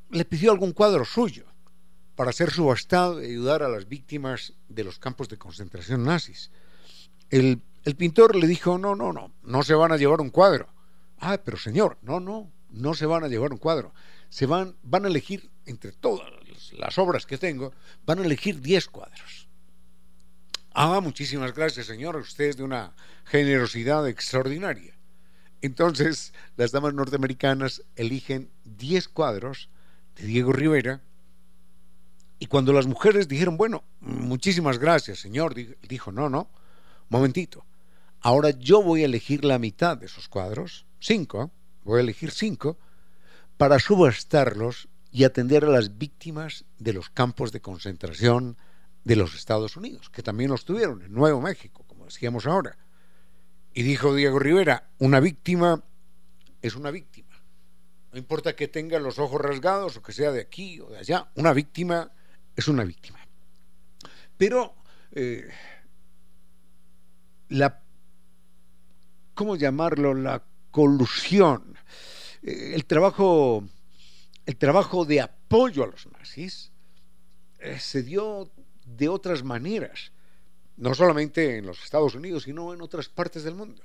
[0.10, 1.46] le pidió algún cuadro suyo
[2.16, 6.52] para ser subastado y ayudar a las víctimas de los campos de concentración nazis.
[7.30, 10.70] El, el pintor le dijo, no, no, no, no se van a llevar un cuadro.
[11.20, 13.94] Ah, pero señor, no, no, no se van a llevar un cuadro.
[14.30, 16.30] Se van, van a elegir, entre todas
[16.74, 17.74] las obras que tengo,
[18.06, 19.48] van a elegir 10 cuadros.
[20.74, 22.18] Ah, muchísimas gracias, señor.
[22.18, 24.98] Usted es de una generosidad extraordinaria.
[25.62, 29.70] Entonces, las damas norteamericanas eligen 10 cuadros
[30.16, 31.02] de Diego Rivera.
[32.40, 35.56] Y cuando las mujeres dijeron, bueno, muchísimas gracias, señor,
[35.88, 36.50] dijo, no, no,
[37.10, 37.66] momentito.
[38.22, 41.52] Ahora yo voy a elegir la mitad de esos cuadros, cinco,
[41.84, 42.78] voy a elegir cinco,
[43.58, 48.58] para subastarlos y atender a las víctimas de los campos de concentración,
[49.06, 52.78] de los Estados Unidos, que también los tuvieron en Nuevo México, como decíamos ahora.
[53.74, 55.84] Y dijo Diego Rivera, una víctima
[56.62, 57.25] es una víctima.
[58.16, 61.28] No importa que tenga los ojos rasgados o que sea de aquí o de allá,
[61.36, 62.10] una víctima
[62.56, 63.20] es una víctima.
[64.38, 64.74] Pero
[65.12, 65.50] eh,
[67.50, 67.84] la,
[69.34, 70.14] ¿cómo llamarlo?
[70.14, 70.42] La
[70.72, 71.78] colusión,
[72.42, 73.66] eh, el trabajo,
[74.46, 76.72] el trabajo de apoyo a los nazis,
[77.60, 78.50] eh, se dio
[78.86, 80.14] de otras maneras,
[80.78, 83.84] no solamente en los Estados Unidos, sino en otras partes del mundo.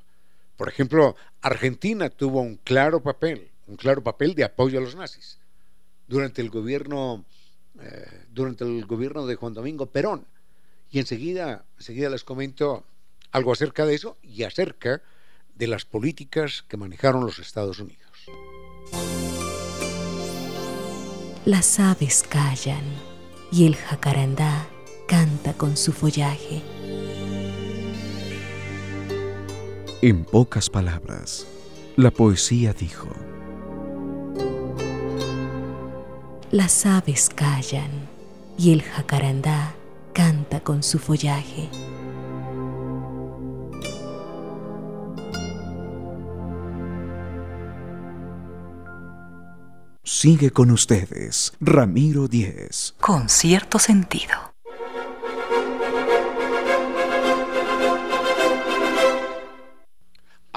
[0.57, 5.39] Por ejemplo, Argentina tuvo un claro papel, un claro papel de apoyo a los nazis
[6.09, 7.25] durante el gobierno,
[7.81, 10.27] eh, durante el gobierno de Juan Domingo Perón.
[10.91, 12.85] Y enseguida, enseguida les comento
[13.31, 15.03] algo acerca de eso y acerca
[15.55, 18.11] de las políticas que manejaron los Estados Unidos.
[21.45, 22.85] Las aves callan
[23.53, 24.69] y el jacarandá
[25.07, 26.63] canta con su follaje.
[30.03, 31.47] En pocas palabras,
[31.97, 33.11] la poesía dijo,
[36.53, 38.09] Las aves callan
[38.59, 39.73] y el jacarandá
[40.13, 41.71] canta con su follaje.
[50.03, 52.97] Sigue con ustedes, Ramiro Díez.
[53.01, 54.50] Con cierto sentido.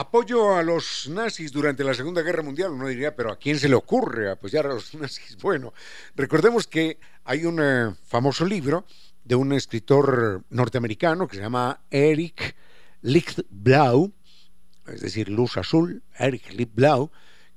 [0.03, 3.69] Apoyo a los nazis durante la Segunda Guerra Mundial, uno diría, pero ¿a quién se
[3.69, 5.37] le ocurre apoyar a los nazis?
[5.37, 5.73] Bueno,
[6.13, 8.85] recordemos que hay un eh, famoso libro
[9.23, 12.53] de un escritor norteamericano que se llama Eric
[13.01, 14.11] Lichtblau,
[14.87, 17.09] es decir, luz azul, Eric Lichtblau,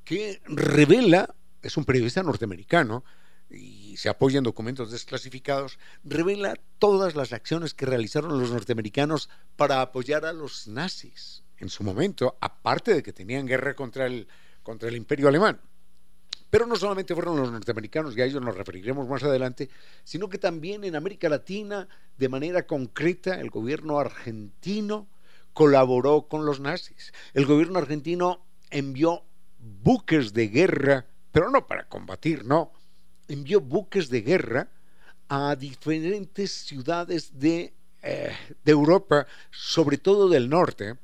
[0.04, 3.04] que revela es un periodista norteamericano
[3.50, 9.80] y se apoya en documentos desclasificados, revela todas las acciones que realizaron los norteamericanos para
[9.80, 14.26] apoyar a los nazis en su momento, aparte de que tenían guerra contra el,
[14.62, 15.60] contra el imperio alemán.
[16.50, 19.68] Pero no solamente fueron los norteamericanos, y a ellos nos referiremos más adelante,
[20.04, 25.08] sino que también en América Latina, de manera concreta, el gobierno argentino
[25.52, 27.12] colaboró con los nazis.
[27.34, 29.24] El gobierno argentino envió
[29.58, 32.72] buques de guerra pero no para combatir, no.
[33.28, 34.70] Envió buques de guerra
[35.28, 38.34] a diferentes ciudades de, eh,
[38.64, 40.96] de Europa, sobre todo del norte,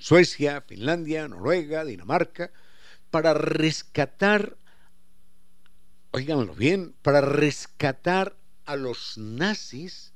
[0.00, 2.50] Suecia, Finlandia, Noruega, Dinamarca,
[3.10, 4.56] para rescatar,
[6.12, 10.12] oíganlo bien, para rescatar a los nazis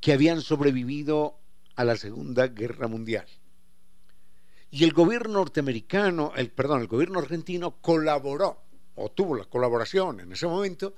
[0.00, 1.38] que habían sobrevivido
[1.76, 3.26] a la Segunda Guerra Mundial.
[4.70, 8.62] Y el gobierno norteamericano, el, perdón, el gobierno argentino colaboró,
[8.94, 10.94] o tuvo la colaboración en ese momento,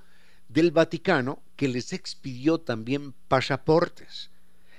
[0.49, 4.31] del Vaticano, que les expidió también pasaportes.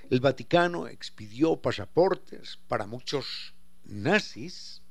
[0.09, 4.81] El Vaticano expidió pasaportes para muchos nazis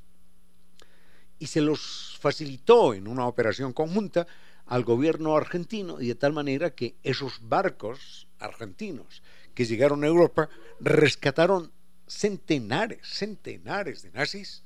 [1.39, 4.27] y se los facilitó en una operación conjunta
[4.67, 9.23] al gobierno argentino y de tal manera que esos barcos argentinos
[9.55, 10.49] que llegaron a Europa
[10.81, 11.73] rescataron
[12.07, 14.65] centenares, centenares de nazis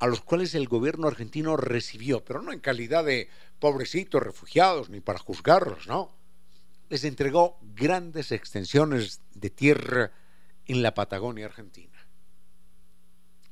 [0.00, 3.28] a los cuales el gobierno argentino recibió, pero no en calidad de
[3.58, 6.10] pobrecitos refugiados ni para juzgarlos, no.
[6.90, 10.12] Les entregó grandes extensiones de tierra
[10.66, 11.98] en la Patagonia argentina.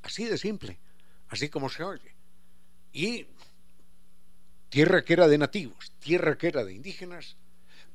[0.02, 0.78] Así de simple,
[1.28, 2.14] así como se oye.
[2.92, 3.26] Y
[4.68, 7.36] tierra que era de nativos, tierra que era de indígenas,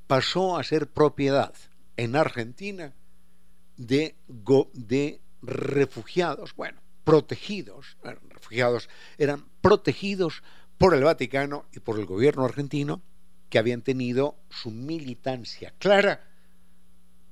[0.08, 1.54] pasó a ser propiedad
[1.98, 2.94] en Argentina
[3.78, 4.16] de,
[5.42, 7.98] refugiados, bueno, protegidos,
[8.30, 10.44] refugiados, eran protegidos
[10.78, 13.02] por el Vaticano y por el gobierno argentino
[13.54, 16.26] que habían tenido su militancia clara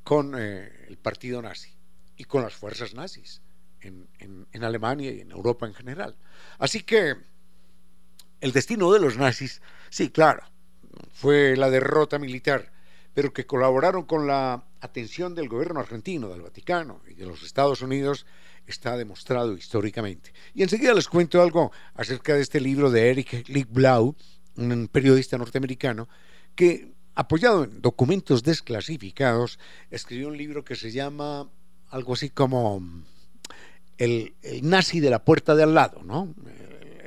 [0.03, 1.71] con eh, el partido nazi
[2.15, 3.41] y con las fuerzas nazis
[3.79, 4.07] en,
[4.63, 6.15] Alemania y en Europa en general.
[6.59, 7.15] Así que
[8.39, 10.43] el destino de los nazis, sí, claro,
[11.11, 12.71] fue la derrota militar,
[13.15, 17.81] pero que colaboraron con la atención del gobierno argentino, del Vaticano y de los Estados
[17.81, 18.27] Unidos
[18.67, 20.33] está demostrado históricamente.
[20.53, 24.15] Y enseguida les cuento algo acerca de este libro de Eric Lichtblau,
[24.57, 26.07] un periodista norteamericano,
[26.55, 31.49] que, apoyado en documentos desclasificados, escribió un libro que se llama
[31.89, 32.81] algo así como
[33.97, 34.33] el,
[34.63, 36.33] nazi de la puerta de al lado, ¿no?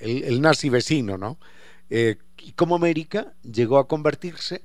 [0.01, 1.39] El, nazi vecino, ¿no?
[1.91, 4.63] Eh, y cómo América llegó a convertirse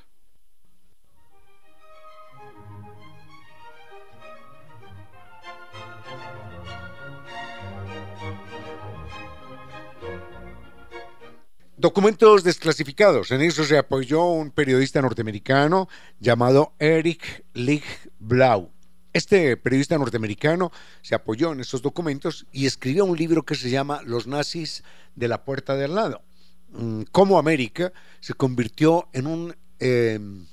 [11.80, 13.30] Documentos desclasificados.
[13.30, 15.88] En eso se apoyó un periodista norteamericano
[16.20, 17.84] llamado Eric Lig
[18.18, 18.72] Blau.
[19.14, 24.02] Este periodista norteamericano se apoyó en estos documentos y escribió un libro que se llama
[24.04, 24.84] Los nazis
[25.16, 26.22] de la puerta de al lado.
[26.70, 30.46] Mm, cómo América se convirtió en un, em,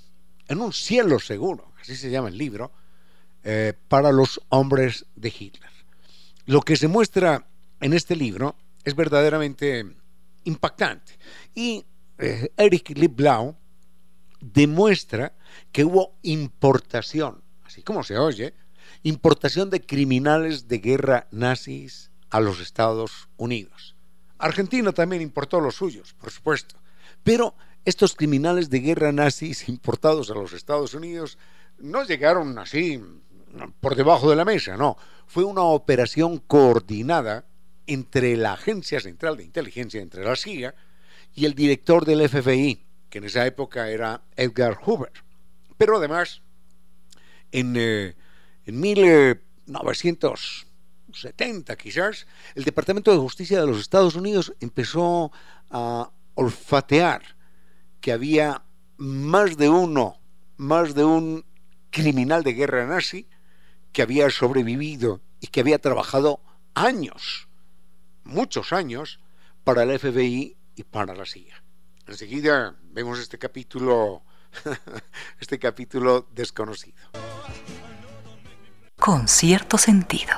[0.48, 2.72] en un cielo seguro, así se llama el libro,
[3.42, 5.70] eh, para los hombres de Hitler.
[6.46, 7.46] Lo que se muestra
[7.80, 9.84] en este libro es verdaderamente
[10.44, 11.18] impactante.
[11.54, 11.84] Y
[12.18, 13.56] eh, Eric Lieblau
[14.40, 15.34] demuestra
[15.72, 17.43] que hubo importación,
[17.74, 18.54] así como se oye,
[19.02, 23.96] importación de criminales de guerra nazis a los Estados Unidos.
[24.38, 26.76] Argentina también importó los suyos, por supuesto,
[27.24, 31.36] pero estos criminales de guerra nazis importados a los Estados Unidos
[31.78, 33.02] no llegaron así
[33.80, 34.96] por debajo de la mesa, no,
[35.26, 37.44] fue una operación coordinada
[37.88, 40.76] entre la Agencia Central de Inteligencia, entre la CIA,
[41.34, 45.12] y el director del FBI, que en esa época era Edgar Hoover.
[45.76, 46.43] Pero además,
[47.54, 48.14] en, eh,
[48.66, 55.32] en 1970 quizás, el Departamento de Justicia de los Estados Unidos empezó
[55.70, 57.36] a olfatear
[58.00, 58.62] que había
[58.96, 60.20] más de uno,
[60.56, 61.44] más de un
[61.90, 63.28] criminal de guerra nazi
[63.92, 66.40] que había sobrevivido y que había trabajado
[66.74, 67.48] años
[68.24, 69.20] muchos años
[69.62, 71.62] para el FBI y para la CIA.
[72.06, 74.22] Enseguida vemos este capítulo,
[75.40, 76.96] este capítulo desconocido.
[78.98, 80.32] Con cierto sentido.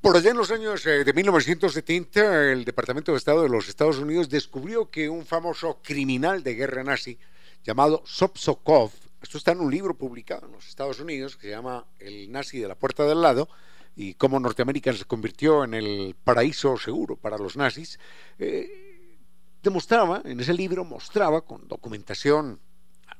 [0.00, 3.98] Por allá en los años eh, de 1970, el Departamento de Estado de los Estados
[3.98, 7.18] Unidos descubrió que un famoso criminal de guerra nazi
[7.64, 8.92] llamado Sobsokov
[9.26, 12.60] esto está en un libro publicado en los Estados Unidos que se llama El nazi
[12.60, 13.48] de la puerta del lado
[13.96, 17.98] y cómo Norteamérica se convirtió en el paraíso seguro para los nazis.
[18.38, 19.18] Eh,
[19.62, 22.60] demostraba, en ese libro mostraba con documentación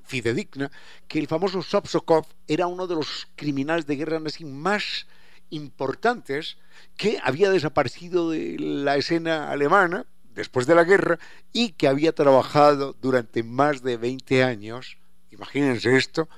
[0.05, 0.71] fidedigna
[1.09, 5.07] que el famoso Sobsokov era uno de los criminales de guerra nazi más
[5.51, 6.59] importantes
[6.97, 11.19] que había desaparecido de la escena alemana después de la guerra
[11.53, 14.99] y que había trabajado durante más de 20 años
[15.37, 16.29] imagínense esto,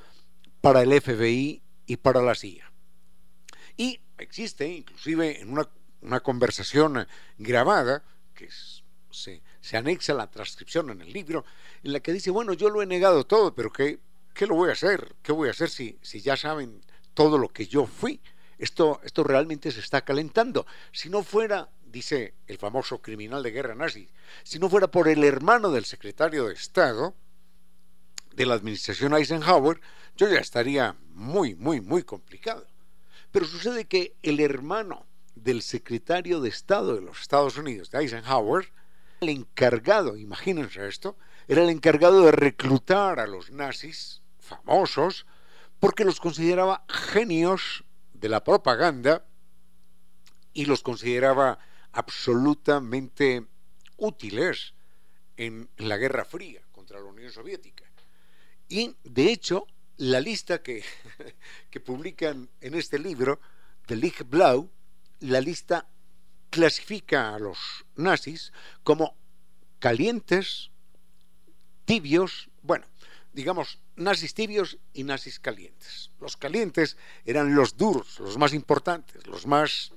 [0.61, 2.71] para el FBI y para la CIA.
[3.77, 7.07] Y existe, inclusive en una, conversación
[7.39, 8.05] grabada,
[8.35, 8.49] que
[9.11, 9.43] se,
[9.77, 11.45] anexa a la transcripción en el libro,
[11.83, 13.99] en la que dice, bueno, yo lo he negado todo, pero ¿qué,
[14.35, 15.17] qué lo voy a hacer?
[15.23, 16.81] ¿Qué voy a hacer si, si ya saben
[17.15, 18.21] todo lo que yo fui?
[18.59, 20.67] Esto, esto realmente se está calentando.
[20.93, 24.09] Si no fuera, dice el famoso criminal de guerra nazi,
[24.43, 27.15] si no fuera por el hermano del secretario de Estado,
[28.39, 29.81] de la administración Eisenhower,
[30.17, 32.67] yo ya estaría muy, muy, muy complicado.
[33.31, 38.73] Pero sucede que el hermano del secretario de Estado de los Estados Unidos, de Eisenhower,
[39.21, 41.17] el encargado, imagínense esto,
[41.47, 45.27] era el encargado de reclutar a los nazis famosos
[45.81, 49.25] porque los consideraba genios de la propaganda
[50.53, 51.59] y los consideraba
[51.93, 53.47] absolutamente
[53.97, 54.75] útiles
[55.37, 57.85] en la Guerra Fría contra la Unión Soviética.
[58.69, 59.67] Y de hecho,
[59.99, 60.83] la lista que,
[61.71, 63.41] que publican en este libro,
[63.87, 64.71] de Lig Blau,
[65.21, 65.89] la lista
[66.51, 67.59] clasifica a los
[67.97, 69.17] nazis como
[69.79, 70.71] calientes,
[71.85, 72.87] tibios, bueno,
[73.33, 76.11] digamos, nazis tibios y nazis calientes.
[76.21, 79.93] Los calientes eran los duros, los más importantes, los más,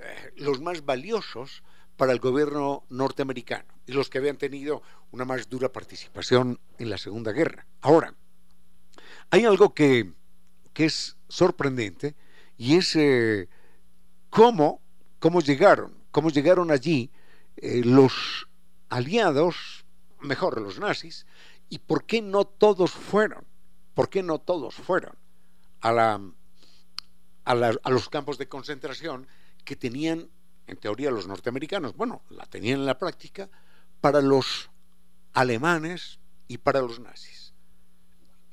[0.00, 1.62] eh, los más valiosos
[1.96, 6.98] para el gobierno norteamericano y los que habían tenido una más dura participación en la
[6.98, 7.66] Segunda Guerra.
[7.80, 8.14] Ahora,
[9.30, 10.12] hay algo que,
[10.74, 12.14] es sorprendente
[12.56, 13.48] y es eh,
[14.30, 14.80] cómo,
[15.18, 17.10] cómo llegaron, cómo llegaron allí
[17.56, 18.46] eh, los
[18.88, 19.84] aliados,
[20.20, 21.26] mejor los nazis,
[21.68, 23.44] y por qué no todos fueron,
[23.94, 25.16] por qué no todos fueron
[25.80, 26.20] a, la,
[27.44, 29.26] a, a los campos de concentración
[29.64, 30.30] que tenían,
[30.68, 33.50] en teoría, los norteamericanos, bueno, la tenían en la práctica,
[34.00, 34.70] para los
[35.32, 37.37] alemanes y para los nazis.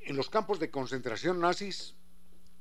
[0.06, 1.96] En los campos de concentración nazis,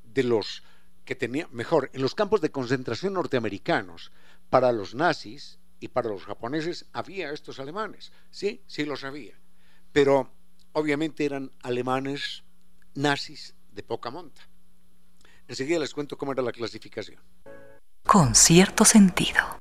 [0.03, 0.63] de los
[1.05, 4.13] que tenían, mejor, en los campos de concentración norteamericanos,
[4.49, 8.13] para los nazis y para los japoneses había estos alemanes.
[8.31, 9.39] Sí, sí los había.
[9.93, 10.33] Pero
[10.73, 12.45] obviamente eran alemanes
[12.95, 14.41] nazis de poca monta.
[15.47, 17.21] Enseguida les cuento cómo era la clasificación.
[18.07, 19.59] Con cierto sentido.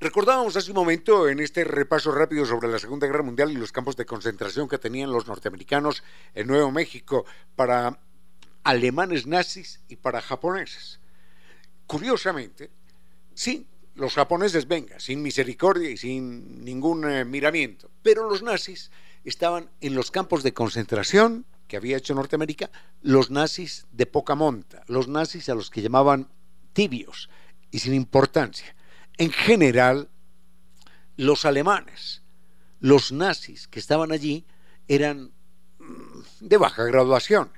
[0.00, 3.70] Recordábamos hace un momento en este repaso rápido sobre la Segunda Guerra Mundial y los
[3.70, 6.02] campos de concentración que tenían los norteamericanos
[6.34, 8.00] en Nuevo México para
[8.64, 11.00] alemanes nazis y para japoneses.
[11.86, 12.70] Curiosamente,
[13.34, 18.90] sí, los japoneses, venga, sin misericordia y sin ningún eh, miramiento, pero los nazis
[19.24, 22.70] estaban en los campos de concentración que había hecho Norteamérica,
[23.02, 26.30] los nazis de poca monta, los nazis a los que llamaban
[26.72, 27.28] tibios
[27.70, 28.74] y sin importancia
[29.20, 30.08] en general,
[31.18, 32.22] los alemanes,
[32.80, 34.46] los nazis que estaban allí,
[34.88, 35.30] eran
[35.78, 37.52] mm, de baja graduación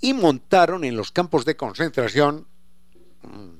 [0.00, 2.48] y montaron en los campos de concentración
[3.22, 3.50] mm,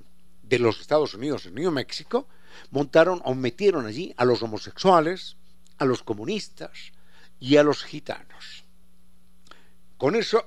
[0.43, 2.27] de los Estados Unidos en New México,
[2.73, 5.37] montaron o metieron allí a los homosexuales,
[5.79, 6.73] a los comunistas
[7.39, 8.65] y a los gitanos.
[9.97, 10.45] Con eso,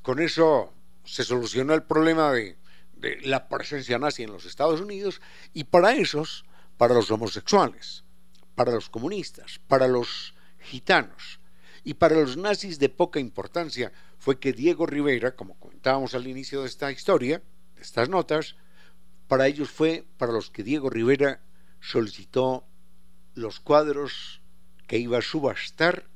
[0.00, 0.72] con eso
[1.04, 2.57] se solucionó el problema de
[3.00, 5.20] de la presencia nazi en los Estados Unidos
[5.52, 6.44] y para esos,
[6.76, 8.04] para los homosexuales,
[8.54, 11.40] para los comunistas, para los gitanos
[11.84, 16.62] y para los nazis de poca importancia fue que Diego Rivera, como comentábamos al inicio
[16.62, 17.42] de esta historia,
[17.76, 18.56] de estas notas,
[19.28, 21.40] para ellos fue para los que Diego Rivera
[21.80, 22.66] solicitó
[23.34, 24.42] los cuadros
[24.86, 26.08] que iba a subastar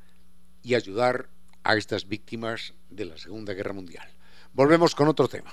[0.62, 1.28] y ayudar
[1.62, 4.08] a estas víctimas de la Segunda Guerra Mundial.
[4.52, 5.52] Volvemos con otro tema.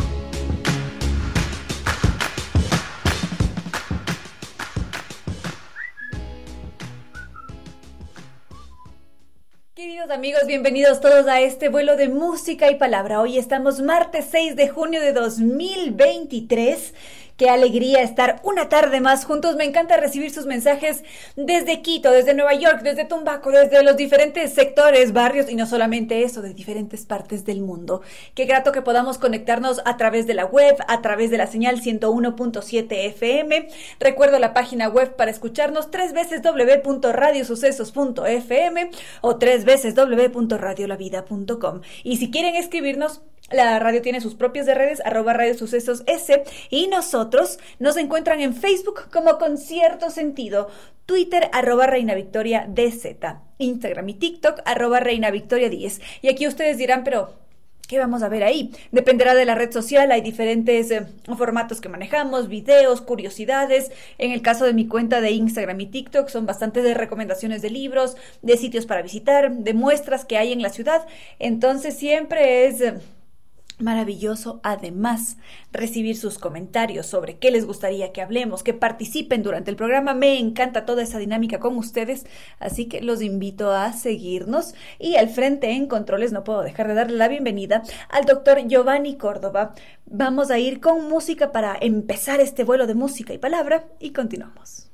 [10.11, 13.21] Amigos, bienvenidos todos a este vuelo de música y palabra.
[13.21, 16.93] Hoy estamos martes 6 de junio de 2023
[17.41, 19.55] Qué alegría estar una tarde más juntos.
[19.55, 21.03] Me encanta recibir sus mensajes
[21.35, 26.21] desde Quito, desde Nueva York, desde Tumbaco, desde los diferentes sectores, barrios y no solamente
[26.21, 28.03] eso, de diferentes partes del mundo.
[28.35, 31.81] Qué grato que podamos conectarnos a través de la web, a través de la señal
[31.81, 33.69] 101.7 FM.
[33.99, 41.81] Recuerdo la página web para escucharnos tres veces www.radiosucesos.fm o tres veces www.radiolavida.com.
[42.03, 46.87] Y si quieren escribirnos, la radio tiene sus propias redes, arroba Radio Sucesos S, y
[46.87, 50.69] nosotros nos encuentran en Facebook como con cierto sentido,
[51.05, 53.17] Twitter arroba Reina Victoria DZ,
[53.57, 56.01] Instagram y TikTok arroba Reina Victoria 10.
[56.21, 57.41] Y aquí ustedes dirán, pero
[57.91, 58.71] ¿Qué vamos a ver ahí?
[58.93, 63.91] Dependerá de la red social, hay diferentes eh, formatos que manejamos, videos, curiosidades.
[64.17, 67.69] En el caso de mi cuenta de Instagram y TikTok son bastantes de recomendaciones de
[67.69, 71.05] libros, de sitios para visitar, de muestras que hay en la ciudad.
[71.37, 72.79] Entonces siempre es...
[72.79, 72.93] Eh,
[73.81, 75.37] Maravilloso, además,
[75.71, 80.13] recibir sus comentarios sobre qué les gustaría que hablemos, que participen durante el programa.
[80.13, 82.27] Me encanta toda esa dinámica con ustedes,
[82.59, 84.75] así que los invito a seguirnos.
[84.99, 89.15] Y al frente en controles no puedo dejar de darle la bienvenida al doctor Giovanni
[89.17, 89.73] Córdoba.
[90.05, 94.90] Vamos a ir con música para empezar este vuelo de música y palabra y continuamos.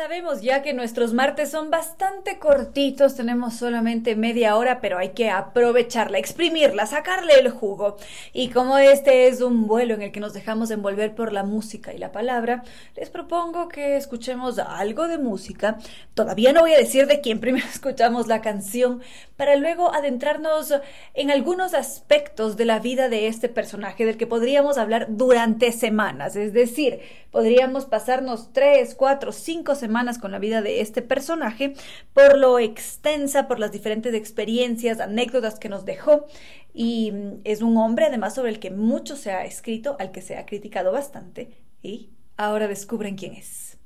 [0.00, 5.28] Sabemos ya que nuestros martes son bastante cortitos, tenemos solamente media hora, pero hay que
[5.28, 7.98] aprovecharla, exprimirla, sacarle el jugo.
[8.32, 11.92] Y como este es un vuelo en el que nos dejamos envolver por la música
[11.92, 12.62] y la palabra,
[12.96, 15.76] les propongo que escuchemos algo de música.
[16.14, 19.02] Todavía no voy a decir de quién primero escuchamos la canción,
[19.36, 20.72] para luego adentrarnos
[21.12, 26.36] en algunos aspectos de la vida de este personaje del que podríamos hablar durante semanas.
[26.36, 29.89] Es decir, podríamos pasarnos tres, cuatro, cinco semanas
[30.20, 31.74] con la vida de este personaje,
[32.14, 36.26] por lo extensa, por las diferentes experiencias, anécdotas que nos dejó.
[36.72, 40.22] Y mm, es un hombre, además, sobre el que mucho se ha escrito, al que
[40.22, 41.50] se ha criticado bastante.
[41.82, 43.78] Y ahora descubren quién es.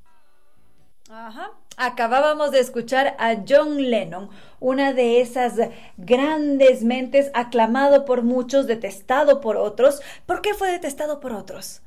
[1.76, 4.30] Acabábamos de escuchar a John Lennon,
[4.60, 5.54] una de esas
[5.96, 10.00] grandes mentes, aclamado por muchos, detestado por otros.
[10.26, 11.83] ¿Por qué fue detestado por otros?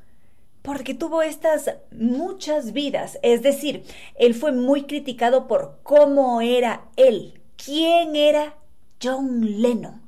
[0.62, 3.18] Porque tuvo estas muchas vidas.
[3.22, 3.84] Es decir,
[4.16, 7.40] él fue muy criticado por cómo era él.
[7.56, 8.54] ¿Quién era
[9.02, 10.02] John Lennon?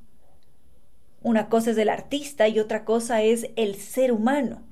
[1.22, 4.62] Una cosa es el artista y otra cosa es el ser humano.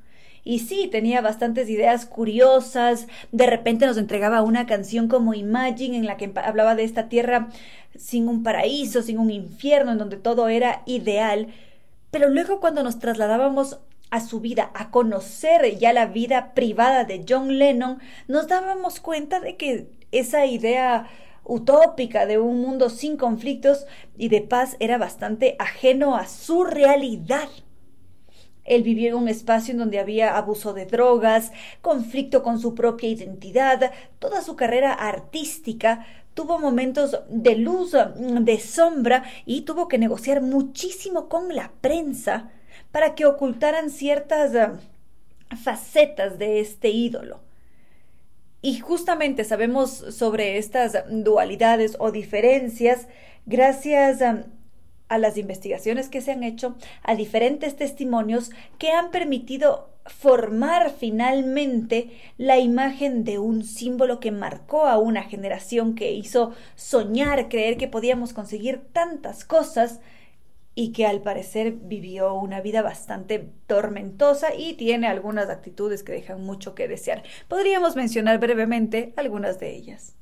[0.44, 3.06] Y sí, tenía bastantes ideas curiosas.
[3.32, 7.50] De repente nos entregaba una canción como Imagine en la que hablaba de esta tierra
[7.96, 11.48] sin un paraíso, sin un infierno, en donde todo era ideal.
[12.10, 13.78] Pero luego cuando nos trasladábamos
[14.10, 19.40] a su vida, a conocer ya la vida privada de John Lennon, nos dábamos cuenta
[19.40, 21.08] de que esa idea
[21.44, 23.86] utópica de un mundo sin conflictos
[24.16, 27.48] y de paz era bastante ajeno a su realidad.
[28.64, 33.08] Él vivió en un espacio en donde había abuso de drogas, conflicto con su propia
[33.08, 36.04] identidad, toda su carrera artística
[36.34, 42.52] tuvo momentos de luz, de sombra y tuvo que negociar muchísimo con la prensa
[42.90, 44.68] para que ocultaran ciertas eh,
[45.56, 47.40] facetas de este ídolo.
[48.60, 53.06] Y justamente sabemos sobre estas dualidades o diferencias
[53.46, 54.44] gracias a,
[55.08, 62.10] a, las investigaciones que se han hecho, a diferentes testimonios que han permitido formar finalmente
[62.36, 67.88] la imagen de un símbolo que marcó a una generación que hizo soñar, creer que
[67.88, 70.00] podíamos conseguir tantas cosas
[70.78, 76.44] y que al parecer vivió una vida bastante tormentosa y tiene algunas actitudes que dejan
[76.44, 77.24] mucho que desear.
[77.48, 80.14] Podríamos mencionar brevemente algunas de ellas.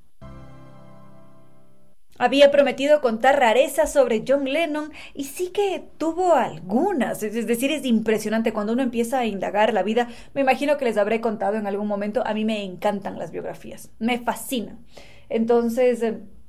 [2.17, 7.23] Había prometido contar rarezas sobre John Lennon y sí que tuvo algunas.
[7.23, 10.09] Es decir, es impresionante cuando uno empieza a indagar la vida.
[10.33, 12.27] Me imagino que les habré contado en algún momento.
[12.27, 14.87] A mí me encantan las biografías, me fascinan.
[15.29, 16.03] Entonces,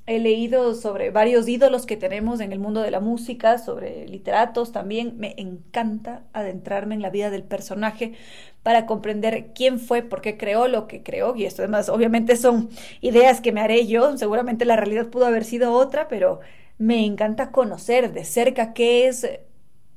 [0.08, 4.72] He leído sobre varios ídolos que tenemos en el mundo de la música, sobre literatos
[4.72, 5.18] también.
[5.18, 8.14] Me encanta adentrarme en la vida del personaje
[8.62, 11.36] para comprender quién fue, por qué creó lo que creó.
[11.36, 12.70] Y esto además obviamente son
[13.02, 14.16] ideas que me haré yo.
[14.16, 16.40] Seguramente la realidad pudo haber sido otra, pero
[16.78, 19.28] me encanta conocer de cerca qué es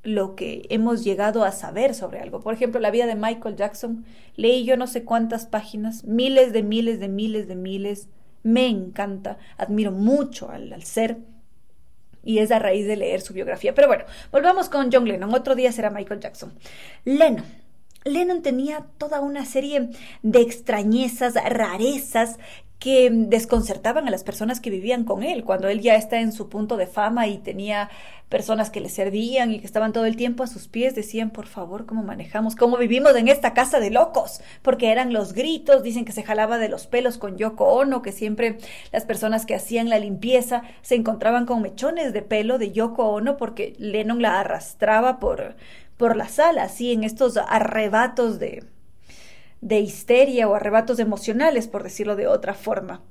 [0.03, 2.41] lo que hemos llegado a saber sobre algo.
[2.41, 4.03] Por ejemplo, la vida de Michael Jackson.
[4.36, 8.09] Leí yo no sé cuántas páginas, miles de miles de miles de miles
[8.43, 11.17] me encanta, admiro mucho al, ser
[12.23, 13.73] y es a raíz de leer su biografía.
[13.73, 15.33] Pero bueno, volvamos con John Lennon.
[15.33, 16.53] Otro día será Michael Jackson.
[17.05, 17.45] Lennon.
[18.03, 19.89] Lennon tenía toda una serie
[20.23, 22.37] de extrañezas, rarezas
[22.82, 26.49] que desconcertaban a las personas que vivían con él, cuando él ya está en su
[26.49, 27.91] punto de fama y tenía
[28.27, 31.45] personas que le servían y que estaban todo el tiempo a sus pies, decían, por
[31.45, 32.55] favor, ¿cómo manejamos?
[32.55, 34.41] ¿Cómo vivimos en esta casa de locos?
[34.63, 38.11] Porque eran los gritos, dicen que se jalaba de los pelos con Yoko Ono, que
[38.11, 38.57] siempre
[38.91, 43.38] las personas que hacían la limpieza se encontraban con mechones de pelo de Yoko Ono
[43.38, 45.55] porque Lennon la arrastraba por,
[45.97, 48.63] por la sala, así en estos arrebatos de,
[49.62, 53.01] de histeria o arrebatos emocionales, por decirlo de otra forma.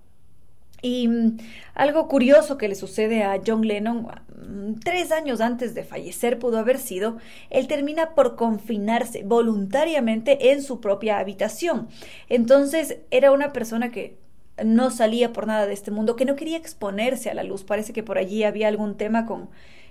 [0.83, 1.39] Y mm,
[1.75, 6.59] algo curioso que le sucede a John Lennon mm, tres años antes de fallecer pudo
[6.59, 7.19] haber sido,
[7.51, 11.89] él termina por confinarse voluntariamente en su propia habitación.
[12.29, 14.19] Entonces era una persona que
[14.65, 17.65] no salía por nada de este mundo, que no quería exponerse a la luz.
[17.65, 19.49] Parece que por allí había algún tema con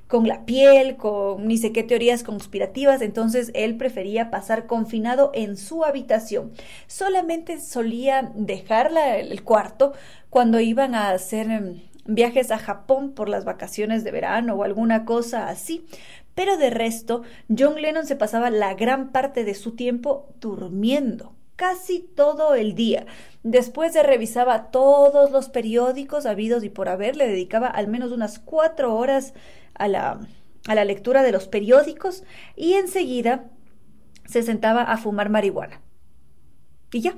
[0.09, 5.55] con la piel, con ni sé qué teorías conspirativas, entonces él prefería pasar confinado en
[5.55, 6.51] su habitación.
[6.87, 9.93] Solamente solía dejar el cuarto
[10.31, 15.05] cuando iban a hacer em, viajes a Japón por las vacaciones de verano o alguna
[15.05, 15.85] cosa así.
[16.33, 17.21] Pero de resto,
[17.55, 23.05] John Lennon se pasaba la gran parte de su tiempo durmiendo casi todo el día.
[23.43, 28.39] Después de revisaba todos los periódicos habidos y por haber, le dedicaba al menos unas
[28.39, 29.33] cuatro horas
[29.79, 30.19] a la,
[30.67, 32.23] a la lectura de los periódicos
[32.55, 33.49] y enseguida
[34.25, 35.81] se sentaba a fumar marihuana.
[36.91, 37.15] Y ya.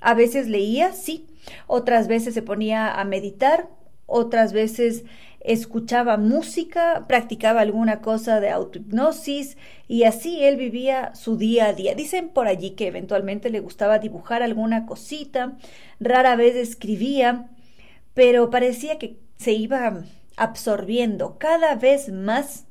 [0.00, 1.26] A veces leía, sí.
[1.66, 3.68] Otras veces se ponía a meditar.
[4.06, 5.04] Otras veces
[5.40, 9.56] escuchaba música, practicaba alguna cosa de autohipnosis
[9.88, 11.94] y así él vivía su día a día.
[11.94, 15.56] Dicen por allí que eventualmente le gustaba dibujar alguna cosita,
[15.98, 17.50] rara vez escribía,
[18.12, 20.04] pero parecía que se iba
[20.40, 22.64] absorbiendo cada vez más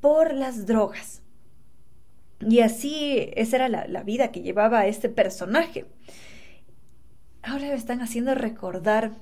[0.00, 1.22] por las drogas.
[2.40, 5.84] Y así esa era la, vida que llevaba este personaje.
[7.42, 9.12] Ahora me están haciendo recordar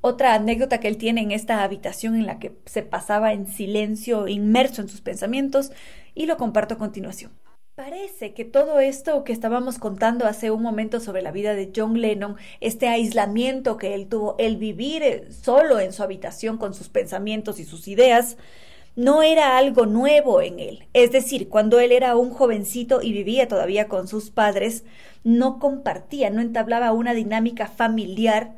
[0.00, 4.28] otra anécdota que él tiene en esta habitación en la que se pasaba en silencio,
[4.28, 5.72] inmerso en sus pensamientos,
[6.14, 7.32] y lo comparto a continuación.
[7.78, 12.00] Parece que todo esto que estábamos contando hace un momento sobre la vida de John
[12.00, 16.88] Lennon, este aislamiento que él tuvo, el vivir eh, solo en su habitación con sus
[16.88, 18.36] pensamientos y sus ideas,
[18.96, 20.88] no era algo nuevo en él.
[20.92, 24.82] Es decir, cuando él era un jovencito y vivía todavía con sus padres,
[25.22, 28.57] no compartía, no entablaba una dinámica familiar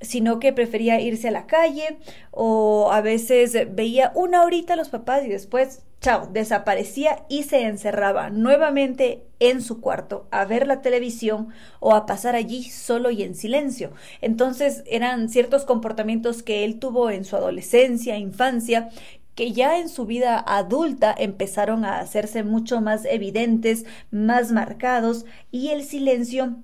[0.00, 1.98] sino que prefería irse a la calle
[2.30, 7.62] o a veces veía una horita a los papás y después, chao, desaparecía y se
[7.62, 11.48] encerraba nuevamente en su cuarto a ver la televisión
[11.80, 13.92] o a pasar allí solo y en silencio.
[14.20, 18.90] Entonces eran ciertos comportamientos que él tuvo en su adolescencia, infancia,
[19.34, 25.68] que ya en su vida adulta empezaron a hacerse mucho más evidentes, más marcados y
[25.68, 26.56] el silencio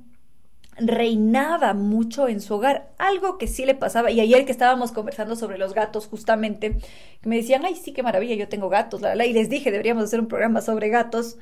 [0.78, 5.36] reinaba mucho en su hogar, algo que sí le pasaba, y ayer que estábamos conversando
[5.36, 6.76] sobre los gatos justamente,
[7.22, 10.04] me decían, ay, sí, qué maravilla, yo tengo gatos, la, la, y les dije, deberíamos
[10.04, 11.38] hacer un programa sobre gatos,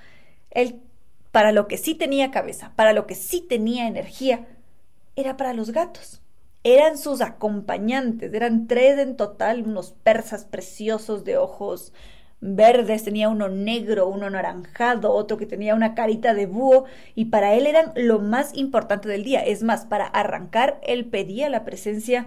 [0.51, 0.81] él,
[1.33, 4.47] para lo que sí tenía cabeza, para lo que sí tenía energía,
[5.17, 6.21] era para los gatos.
[6.63, 11.93] Eran sus acompañantes, eran tres en total, unos persas preciosos de ojos
[12.45, 16.85] verdes, tenía uno negro, uno anaranjado, otro que tenía una carita de búho,
[17.15, 19.41] y para él eran lo más importante del día.
[19.41, 22.27] Es más, para arrancar, él pedía la presencia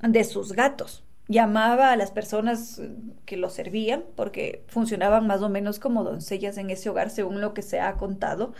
[0.00, 1.04] de sus gatos.
[1.28, 2.80] Llamaba a las personas
[3.26, 7.52] que lo servían, porque funcionaban más o menos como doncellas en ese hogar, según lo
[7.52, 8.54] que se ha contado,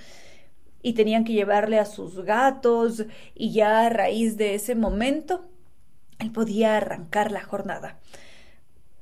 [0.82, 5.46] y tenían que llevarle a sus gatos, y ya a raíz de ese momento,
[6.18, 7.98] él podía arrancar la jornada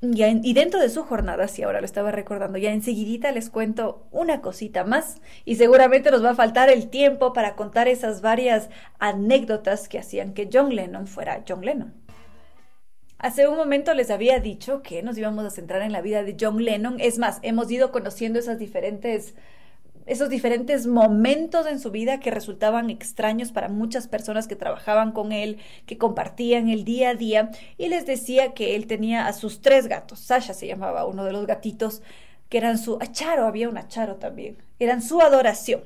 [0.04, 4.40] y dentro de su jornada, si ahora lo estaba recordando, ya enseguidita les cuento una
[4.40, 9.88] cosita más y seguramente nos va a faltar el tiempo para contar esas varias anécdotas
[9.88, 11.94] que hacían que John Lennon fuera John Lennon.
[13.18, 16.36] Hace un momento les había dicho que nos íbamos a centrar en la vida de
[16.38, 16.96] John Lennon.
[16.98, 19.36] Es más, hemos ido conociendo esas diferentes
[20.06, 25.32] esos diferentes momentos en su vida que resultaban extraños para muchas personas que trabajaban con
[25.32, 29.60] él, que compartían el día a día, y les decía que él tenía a sus
[29.60, 32.02] tres gatos, Sasha se llamaba uno de los gatitos,
[32.48, 35.82] que eran su acharo, había un acharo también, eran su adoración.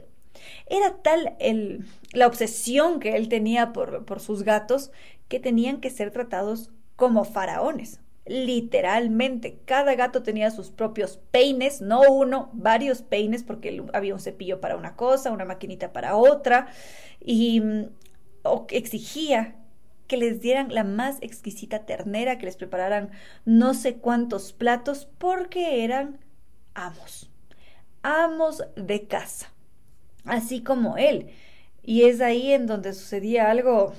[0.69, 4.91] Era tal el, la obsesión que él tenía por, por sus gatos
[5.29, 9.61] que tenían que ser tratados como faraones, literalmente.
[9.65, 14.77] Cada gato tenía sus propios peines, no uno, varios peines, porque había un cepillo para
[14.77, 16.69] una cosa, una maquinita para otra,
[17.21, 17.85] y mm,
[18.71, 19.57] exigía
[20.09, 23.11] que les dieran la más exquisita ternera, que les prepararan
[23.45, 26.19] no sé cuántos platos, porque eran
[26.75, 27.31] amos,
[28.03, 29.53] amos de casa,
[30.25, 31.31] así como él.
[31.83, 33.93] Y es ahí en donde sucedía algo,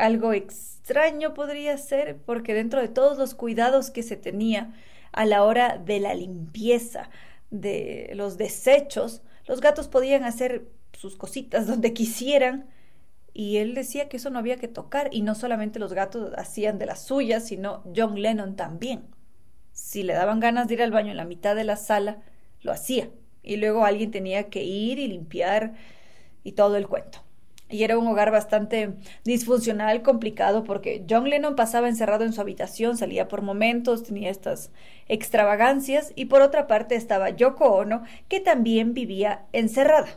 [0.00, 4.74] algo extraño podría ser porque dentro de todos los cuidados que se tenía
[5.12, 7.10] a la hora de la limpieza
[7.50, 12.68] de los desechos, los gatos podían hacer sus cositas donde quisieran
[13.32, 16.78] y él decía que eso no había que tocar y no solamente los gatos hacían
[16.78, 19.04] de las suyas, sino John Lennon también.
[19.72, 22.22] Si le daban ganas de ir al baño en la mitad de la sala,
[22.62, 23.10] lo hacía
[23.42, 25.74] y luego alguien tenía que ir y limpiar
[26.42, 27.20] y todo el cuento
[27.70, 28.94] y era un hogar bastante
[29.24, 34.72] disfuncional, complicado, porque John Lennon pasaba encerrado en su habitación, salía por momentos, tenía estas
[35.08, 40.08] extravagancias, y por otra parte estaba Yoko Ono, que también vivía encerrada.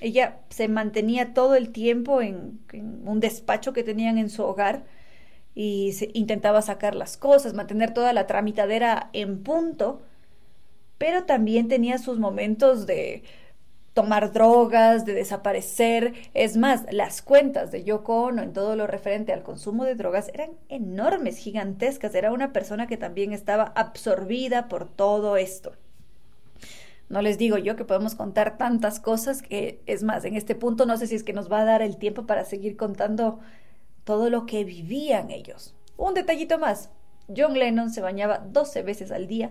[0.00, 2.60] Ella se mantenía todo el tiempo en,
[3.04, 4.84] un despacho que tenían en su hogar
[5.54, 10.02] y se intentaba sacar las cosas, mantener toda la tramitadera en punto,
[10.98, 13.22] pero también tenía sus momentos de
[13.94, 16.14] tomar drogas, de desaparecer.
[16.34, 20.28] Es más, las cuentas de Yoko Ono en todo lo referente al consumo de drogas
[20.32, 22.14] eran enormes, gigantescas.
[22.14, 25.72] Era una persona que también estaba absorbida por todo esto.
[27.08, 30.86] No les digo yo que podemos contar tantas cosas que, es más, en este punto
[30.86, 33.40] no sé si es que nos va a dar el tiempo para seguir contando
[34.04, 35.74] todo lo que vivían ellos.
[35.96, 36.90] Un detallito más.
[37.36, 39.50] John Lennon se bañaba 12 veces al día,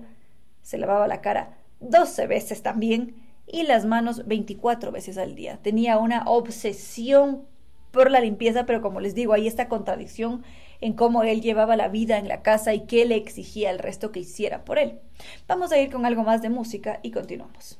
[0.61, 3.15] se lavaba la cara 12 veces también
[3.51, 5.59] y las manos 24 veces al día.
[5.61, 7.47] Tenía una obsesión
[7.91, 10.43] por la limpieza, pero como les digo, hay esta contradicción
[10.81, 14.11] en cómo él llevaba la vida en la casa y qué le exigía al resto
[14.11, 14.99] que hiciera por él.
[15.47, 17.79] Vamos a ir con algo más de música y continuamos.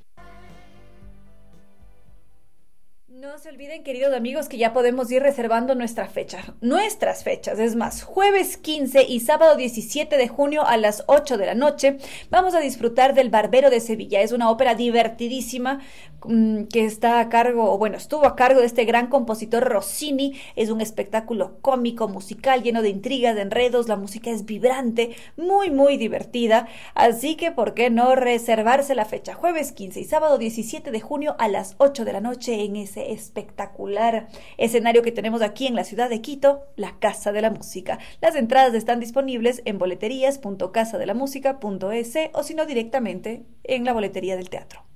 [3.20, 7.76] No se olviden, queridos amigos, que ya podemos ir reservando nuestra fecha, nuestras fechas, es
[7.76, 11.98] más, jueves 15 y sábado 17 de junio a las 8 de la noche,
[12.30, 14.22] vamos a disfrutar del Barbero de Sevilla.
[14.22, 15.82] Es una ópera divertidísima
[16.22, 20.34] que está a cargo, o bueno, estuvo a cargo de este gran compositor Rossini.
[20.56, 25.72] Es un espectáculo cómico, musical, lleno de intrigas, de enredos, la música es vibrante, muy,
[25.72, 26.68] muy divertida.
[26.96, 29.34] Así que, ¿por qué no reservarse la fecha?
[29.34, 33.12] Jueves 15 y sábado 17 de junio a las 8 de la noche en ese
[33.12, 38.00] espectacular escenario que tenemos aquí en la ciudad de Quito, la Casa de la Música.
[38.22, 44.90] Las entradas están disponibles en boleterías.casadelamusica.es o si no directamente en la boletería del teatro.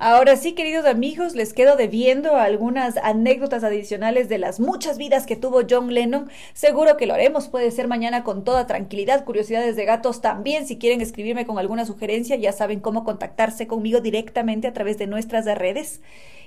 [0.00, 5.34] Ahora sí, queridos amigos, les quedo debiendo algunas anécdotas adicionales de las muchas vidas que
[5.34, 6.30] tuvo John Lennon.
[6.54, 9.24] Seguro que lo haremos, puede ser mañana con toda tranquilidad.
[9.24, 14.00] Curiosidades de gatos también, si quieren escribirme con alguna sugerencia, ya saben cómo contactarse conmigo
[14.00, 16.00] directamente a través de nuestras redes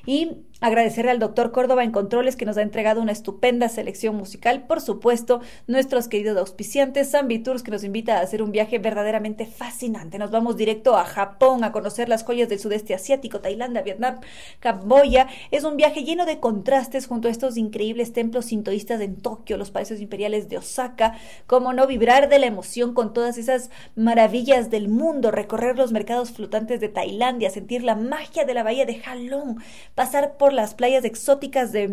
[0.06, 4.68] y agradecerle al doctor Córdoba en Controles que nos ha entregado una estupenda selección musical.
[4.68, 9.48] Por supuesto, nuestros queridos auspiciantes, Zambi Tours, que nos invita a hacer un viaje verdaderamente
[9.48, 10.20] fascinante.
[10.20, 14.20] Nos vamos directo a Japón a conocer las joyas del sudeste asiático, Tailandia, Vietnam,
[14.60, 15.28] Camboya.
[15.50, 19.72] Es un viaje lleno de contrastes junto a estos increíbles templos sintoístas en Tokio, los
[19.72, 21.18] países imperiales de Osaka.
[21.48, 26.32] Cómo no vibrar de la emoción con todas esas maravillas del mundo, recorrer los mercados
[26.32, 29.60] flotantes de Tailandia, sentir la magia de la bahía de Halong,
[29.96, 31.88] pasar por las playas exóticas de,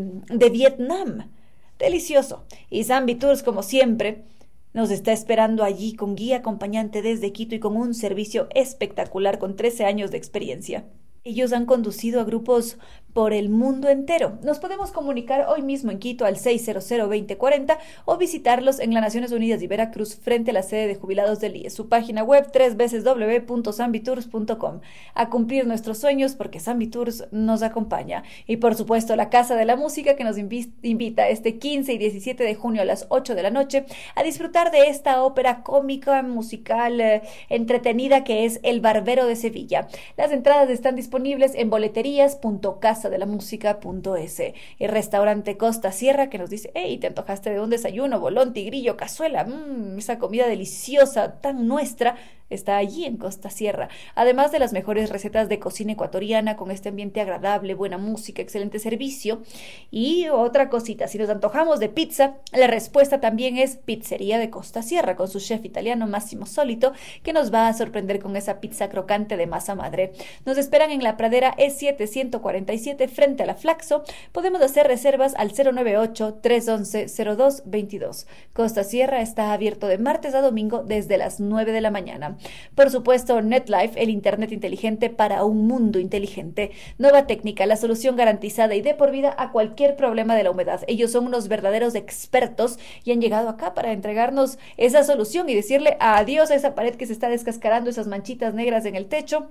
[0.51, 1.31] Vietnam.
[1.79, 2.45] Delicioso.
[2.71, 4.25] Y Zambi Tours, como siempre,
[4.73, 9.57] nos está esperando allí con guía acompañante desde Quito y con un servicio espectacular con
[9.57, 10.85] 13 años de experiencia.
[11.29, 12.79] Ellos han conducido a grupos
[13.13, 14.39] por el mundo entero.
[14.43, 17.77] Nos podemos comunicar hoy mismo en Quito al 600-2040
[18.07, 21.57] o visitarlos en las Naciones Unidas y Veracruz frente a la sede de jubilados del
[21.57, 21.75] IES.
[21.75, 24.81] Su página web www.sambitours.com.
[25.15, 28.23] A cumplir nuestros sueños porque Sambitours nos acompaña.
[28.47, 32.43] Y por supuesto la Casa de la Música que nos invita este 15 y 17
[32.43, 37.01] de junio a las 8 de la noche a disfrutar de esta ópera cómica, musical,
[37.01, 37.21] eh,
[37.51, 39.89] entretenida que es El Barbero de Sevilla.
[40.17, 44.43] Las entradas están disponibles en boleterías.casa de la música.es.
[44.79, 48.97] El restaurante Costa Sierra que nos dice, hey, te antojaste de un desayuno, bolón, tigrillo,
[48.97, 52.17] cazuela, mmm, esa comida deliciosa, tan nuestra
[52.51, 56.89] está allí en Costa Sierra, además de las mejores recetas de cocina ecuatoriana con este
[56.89, 59.43] ambiente agradable, buena música, excelente servicio.
[59.91, 64.83] Y otra cosita, si nos antojamos de pizza, la respuesta también es Pizzería de Costa
[64.83, 66.93] Sierra con su chef italiano Máximo Solito,
[67.23, 70.13] que nos va a sorprender con esa pizza crocante de masa madre.
[70.45, 74.03] Nos esperan en la pradera E747 frente a la Flaxo.
[74.33, 78.27] Podemos hacer reservas al 098 311 0222.
[78.53, 82.38] Costa Sierra está abierto de martes a domingo desde las 9 de la mañana.
[82.75, 86.71] Por supuesto, NetLife, el Internet inteligente para un mundo inteligente.
[86.99, 90.83] Nueva técnica, la solución garantizada y de por vida a cualquier problema de la humedad.
[90.87, 95.97] Ellos son unos verdaderos expertos y han llegado acá para entregarnos esa solución y decirle
[96.01, 99.49] adiós a esa pared que se está descascarando, esas manchitas negras en el techo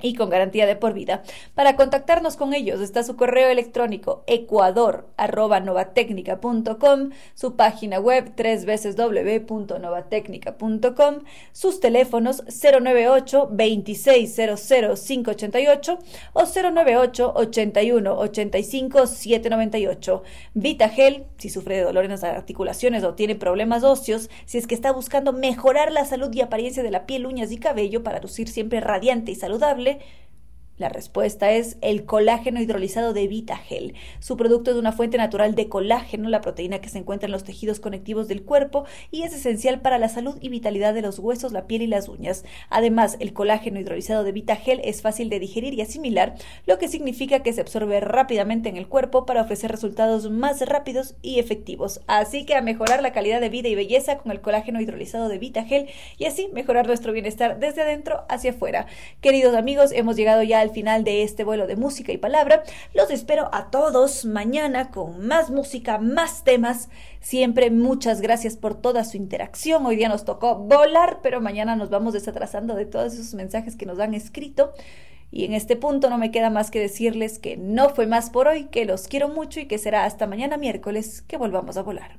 [0.00, 1.24] y con garantía de por vida.
[1.54, 11.14] Para contactarnos con ellos está su correo electrónico ecuador@novatecnica.com, su página web www.novatecnica.com,
[11.52, 15.98] sus teléfonos 098 2600 588
[16.32, 20.22] o 098 81 85 798.
[20.54, 24.74] Vitagel, si sufre de dolores en las articulaciones o tiene problemas óseos, si es que
[24.74, 28.48] está buscando mejorar la salud y apariencia de la piel, uñas y cabello para lucir
[28.48, 29.98] siempre radiante y saludable, darle
[30.78, 33.94] la respuesta es el colágeno hidrolizado de Vitagel.
[34.18, 37.44] Su producto es una fuente natural de colágeno, la proteína que se encuentra en los
[37.44, 41.52] tejidos conectivos del cuerpo y es esencial para la salud y vitalidad de los huesos,
[41.52, 42.44] la piel y las uñas.
[42.68, 46.34] Además, el colágeno hidrolizado de Vitagel es fácil de digerir y asimilar,
[46.66, 51.14] lo que significa que se absorbe rápidamente en el cuerpo para ofrecer resultados más rápidos
[51.22, 52.00] y efectivos.
[52.06, 55.38] Así que a mejorar la calidad de vida y belleza con el colágeno hidrolizado de
[55.38, 58.86] Vitagel y así mejorar nuestro bienestar desde adentro hacia afuera.
[59.22, 62.62] Queridos amigos, hemos llegado ya final de este vuelo de música y palabra.
[62.94, 66.88] Los espero a todos mañana con más música, más temas.
[67.20, 69.84] Siempre muchas gracias por toda su interacción.
[69.86, 73.86] Hoy día nos tocó volar, pero mañana nos vamos desatrasando de todos esos mensajes que
[73.86, 74.72] nos han escrito.
[75.30, 78.48] Y en este punto no me queda más que decirles que no fue más por
[78.48, 82.18] hoy, que los quiero mucho y que será hasta mañana miércoles que volvamos a volar.